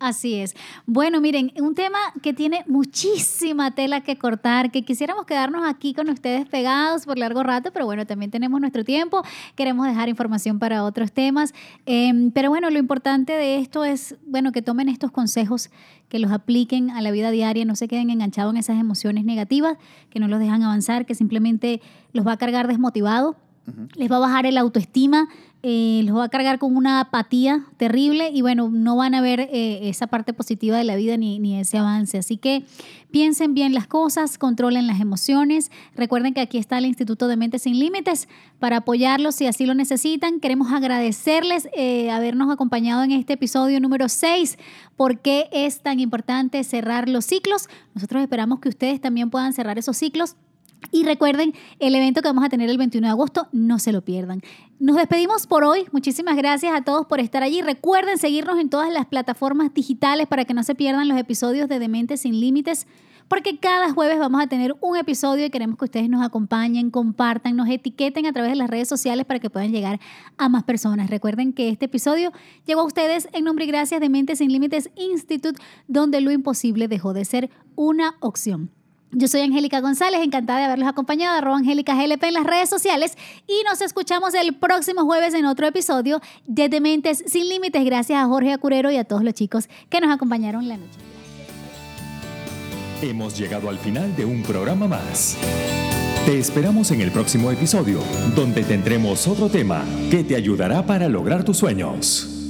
Así 0.01 0.33
es. 0.33 0.55
Bueno, 0.87 1.21
miren, 1.21 1.53
un 1.61 1.75
tema 1.75 1.99
que 2.23 2.33
tiene 2.33 2.63
muchísima 2.65 3.69
tela 3.69 4.01
que 4.01 4.17
cortar, 4.17 4.71
que 4.71 4.81
quisiéramos 4.81 5.27
quedarnos 5.27 5.61
aquí 5.63 5.93
con 5.93 6.09
ustedes 6.09 6.47
pegados 6.47 7.05
por 7.05 7.19
largo 7.19 7.43
rato, 7.43 7.71
pero 7.71 7.85
bueno, 7.85 8.07
también 8.07 8.31
tenemos 8.31 8.59
nuestro 8.59 8.83
tiempo, 8.83 9.21
queremos 9.55 9.85
dejar 9.85 10.09
información 10.09 10.57
para 10.57 10.83
otros 10.85 11.11
temas. 11.11 11.53
Eh, 11.85 12.31
pero 12.33 12.49
bueno, 12.49 12.71
lo 12.71 12.79
importante 12.79 13.33
de 13.33 13.57
esto 13.57 13.85
es, 13.85 14.15
bueno, 14.25 14.51
que 14.51 14.63
tomen 14.63 14.89
estos 14.89 15.11
consejos, 15.11 15.69
que 16.09 16.17
los 16.17 16.31
apliquen 16.31 16.89
a 16.89 17.01
la 17.01 17.11
vida 17.11 17.29
diaria, 17.29 17.63
no 17.63 17.75
se 17.75 17.87
queden 17.87 18.09
enganchados 18.09 18.55
en 18.55 18.57
esas 18.57 18.79
emociones 18.79 19.23
negativas, 19.23 19.77
que 20.09 20.19
no 20.19 20.27
los 20.27 20.39
dejan 20.39 20.63
avanzar, 20.63 21.05
que 21.05 21.13
simplemente 21.13 21.79
los 22.11 22.25
va 22.25 22.31
a 22.31 22.37
cargar 22.37 22.67
desmotivados 22.67 23.35
les 23.95 24.11
va 24.11 24.17
a 24.17 24.19
bajar 24.19 24.45
el 24.45 24.57
autoestima, 24.57 25.29
eh, 25.63 26.01
los 26.05 26.17
va 26.17 26.23
a 26.23 26.29
cargar 26.29 26.57
con 26.57 26.75
una 26.75 26.99
apatía 26.99 27.65
terrible 27.77 28.31
y 28.33 28.41
bueno, 28.41 28.69
no 28.71 28.95
van 28.95 29.13
a 29.13 29.21
ver 29.21 29.41
eh, 29.41 29.89
esa 29.89 30.07
parte 30.07 30.33
positiva 30.33 30.75
de 30.75 30.83
la 30.83 30.95
vida 30.95 31.17
ni, 31.17 31.37
ni 31.37 31.59
ese 31.59 31.77
avance. 31.77 32.17
Así 32.17 32.37
que 32.37 32.63
piensen 33.11 33.53
bien 33.53 33.75
las 33.75 33.85
cosas, 33.85 34.39
controlen 34.39 34.87
las 34.87 34.99
emociones. 34.99 35.69
Recuerden 35.95 36.33
que 36.33 36.41
aquí 36.41 36.57
está 36.57 36.79
el 36.79 36.87
Instituto 36.87 37.27
de 37.27 37.37
Mentes 37.37 37.61
Sin 37.61 37.77
Límites 37.77 38.27
para 38.57 38.77
apoyarlos 38.77 39.35
si 39.35 39.45
así 39.45 39.67
lo 39.67 39.75
necesitan. 39.75 40.39
Queremos 40.39 40.71
agradecerles 40.71 41.69
eh, 41.77 42.09
habernos 42.09 42.51
acompañado 42.51 43.03
en 43.03 43.11
este 43.11 43.33
episodio 43.33 43.79
número 43.79 44.09
6. 44.09 44.57
¿Por 44.95 45.19
qué 45.19 45.47
es 45.51 45.81
tan 45.81 45.99
importante 45.99 46.63
cerrar 46.63 47.07
los 47.07 47.25
ciclos? 47.25 47.67
Nosotros 47.93 48.23
esperamos 48.23 48.61
que 48.61 48.69
ustedes 48.69 48.99
también 48.99 49.29
puedan 49.29 49.53
cerrar 49.53 49.77
esos 49.77 49.95
ciclos. 49.95 50.35
Y 50.89 51.03
recuerden, 51.03 51.53
el 51.79 51.95
evento 51.95 52.21
que 52.21 52.27
vamos 52.27 52.43
a 52.43 52.49
tener 52.49 52.69
el 52.69 52.77
21 52.77 53.07
de 53.07 53.11
agosto, 53.11 53.47
no 53.51 53.77
se 53.77 53.91
lo 53.91 54.01
pierdan. 54.01 54.41
Nos 54.79 54.95
despedimos 54.95 55.45
por 55.45 55.63
hoy. 55.63 55.85
Muchísimas 55.91 56.35
gracias 56.35 56.73
a 56.75 56.81
todos 56.83 57.05
por 57.05 57.19
estar 57.19 57.43
allí. 57.43 57.61
Recuerden 57.61 58.17
seguirnos 58.17 58.59
en 58.59 58.69
todas 58.69 58.91
las 58.91 59.05
plataformas 59.05 59.73
digitales 59.73 60.27
para 60.27 60.43
que 60.43 60.53
no 60.53 60.63
se 60.63 60.75
pierdan 60.75 61.07
los 61.07 61.17
episodios 61.17 61.69
de 61.69 61.79
Dementes 61.79 62.21
sin 62.21 62.39
Límites, 62.39 62.87
porque 63.27 63.57
cada 63.59 63.93
jueves 63.93 64.19
vamos 64.19 64.41
a 64.41 64.47
tener 64.47 64.75
un 64.81 64.97
episodio 64.97 65.45
y 65.45 65.49
queremos 65.49 65.77
que 65.77 65.85
ustedes 65.85 66.09
nos 66.09 66.25
acompañen, 66.25 66.91
compartan, 66.91 67.55
nos 67.55 67.69
etiqueten 67.69 68.25
a 68.25 68.33
través 68.33 68.51
de 68.51 68.57
las 68.57 68.69
redes 68.69 68.89
sociales 68.89 69.25
para 69.25 69.39
que 69.39 69.49
puedan 69.49 69.71
llegar 69.71 70.01
a 70.37 70.49
más 70.49 70.63
personas. 70.63 71.09
Recuerden 71.09 71.53
que 71.53 71.69
este 71.69 71.85
episodio 71.85 72.33
llegó 72.65 72.81
a 72.81 72.85
ustedes 72.85 73.29
en 73.31 73.45
nombre 73.45 73.63
y 73.63 73.67
gracias 73.69 74.01
de 74.01 74.09
Mentes 74.09 74.39
sin 74.39 74.51
Límites 74.51 74.89
Institute, 74.97 75.61
donde 75.87 76.19
lo 76.19 76.31
imposible 76.31 76.89
dejó 76.89 77.13
de 77.13 77.23
ser 77.23 77.49
una 77.75 78.15
opción. 78.19 78.71
Yo 79.13 79.27
soy 79.27 79.41
Angélica 79.41 79.81
González, 79.81 80.21
encantada 80.23 80.59
de 80.59 80.65
haberlos 80.65 80.87
acompañado, 80.87 81.37
arroba 81.37 81.57
Angélica 81.57 81.95
GLP 81.95 82.23
en 82.23 82.33
las 82.33 82.45
redes 82.45 82.69
sociales 82.69 83.17
y 83.45 83.61
nos 83.65 83.81
escuchamos 83.81 84.33
el 84.33 84.55
próximo 84.55 85.03
jueves 85.03 85.33
en 85.33 85.45
otro 85.45 85.67
episodio 85.67 86.21
de 86.47 86.69
Dementes 86.69 87.21
Sin 87.27 87.49
Límites. 87.49 87.83
Gracias 87.83 88.23
a 88.23 88.25
Jorge 88.27 88.53
Acurero 88.53 88.89
y 88.89 88.95
a 88.95 89.03
todos 89.03 89.23
los 89.23 89.33
chicos 89.33 89.67
que 89.89 89.99
nos 89.99 90.11
acompañaron 90.11 90.69
la 90.69 90.77
noche. 90.77 90.97
Hemos 93.01 93.37
llegado 93.37 93.67
al 93.67 93.79
final 93.79 94.15
de 94.15 94.23
un 94.23 94.43
programa 94.43 94.87
más. 94.87 95.35
Te 96.25 96.39
esperamos 96.39 96.91
en 96.91 97.01
el 97.01 97.11
próximo 97.11 97.51
episodio, 97.51 97.99
donde 98.33 98.63
tendremos 98.63 99.27
otro 99.27 99.49
tema 99.49 99.83
que 100.09 100.23
te 100.23 100.37
ayudará 100.37 100.85
para 100.85 101.09
lograr 101.09 101.43
tus 101.43 101.57
sueños. 101.57 102.40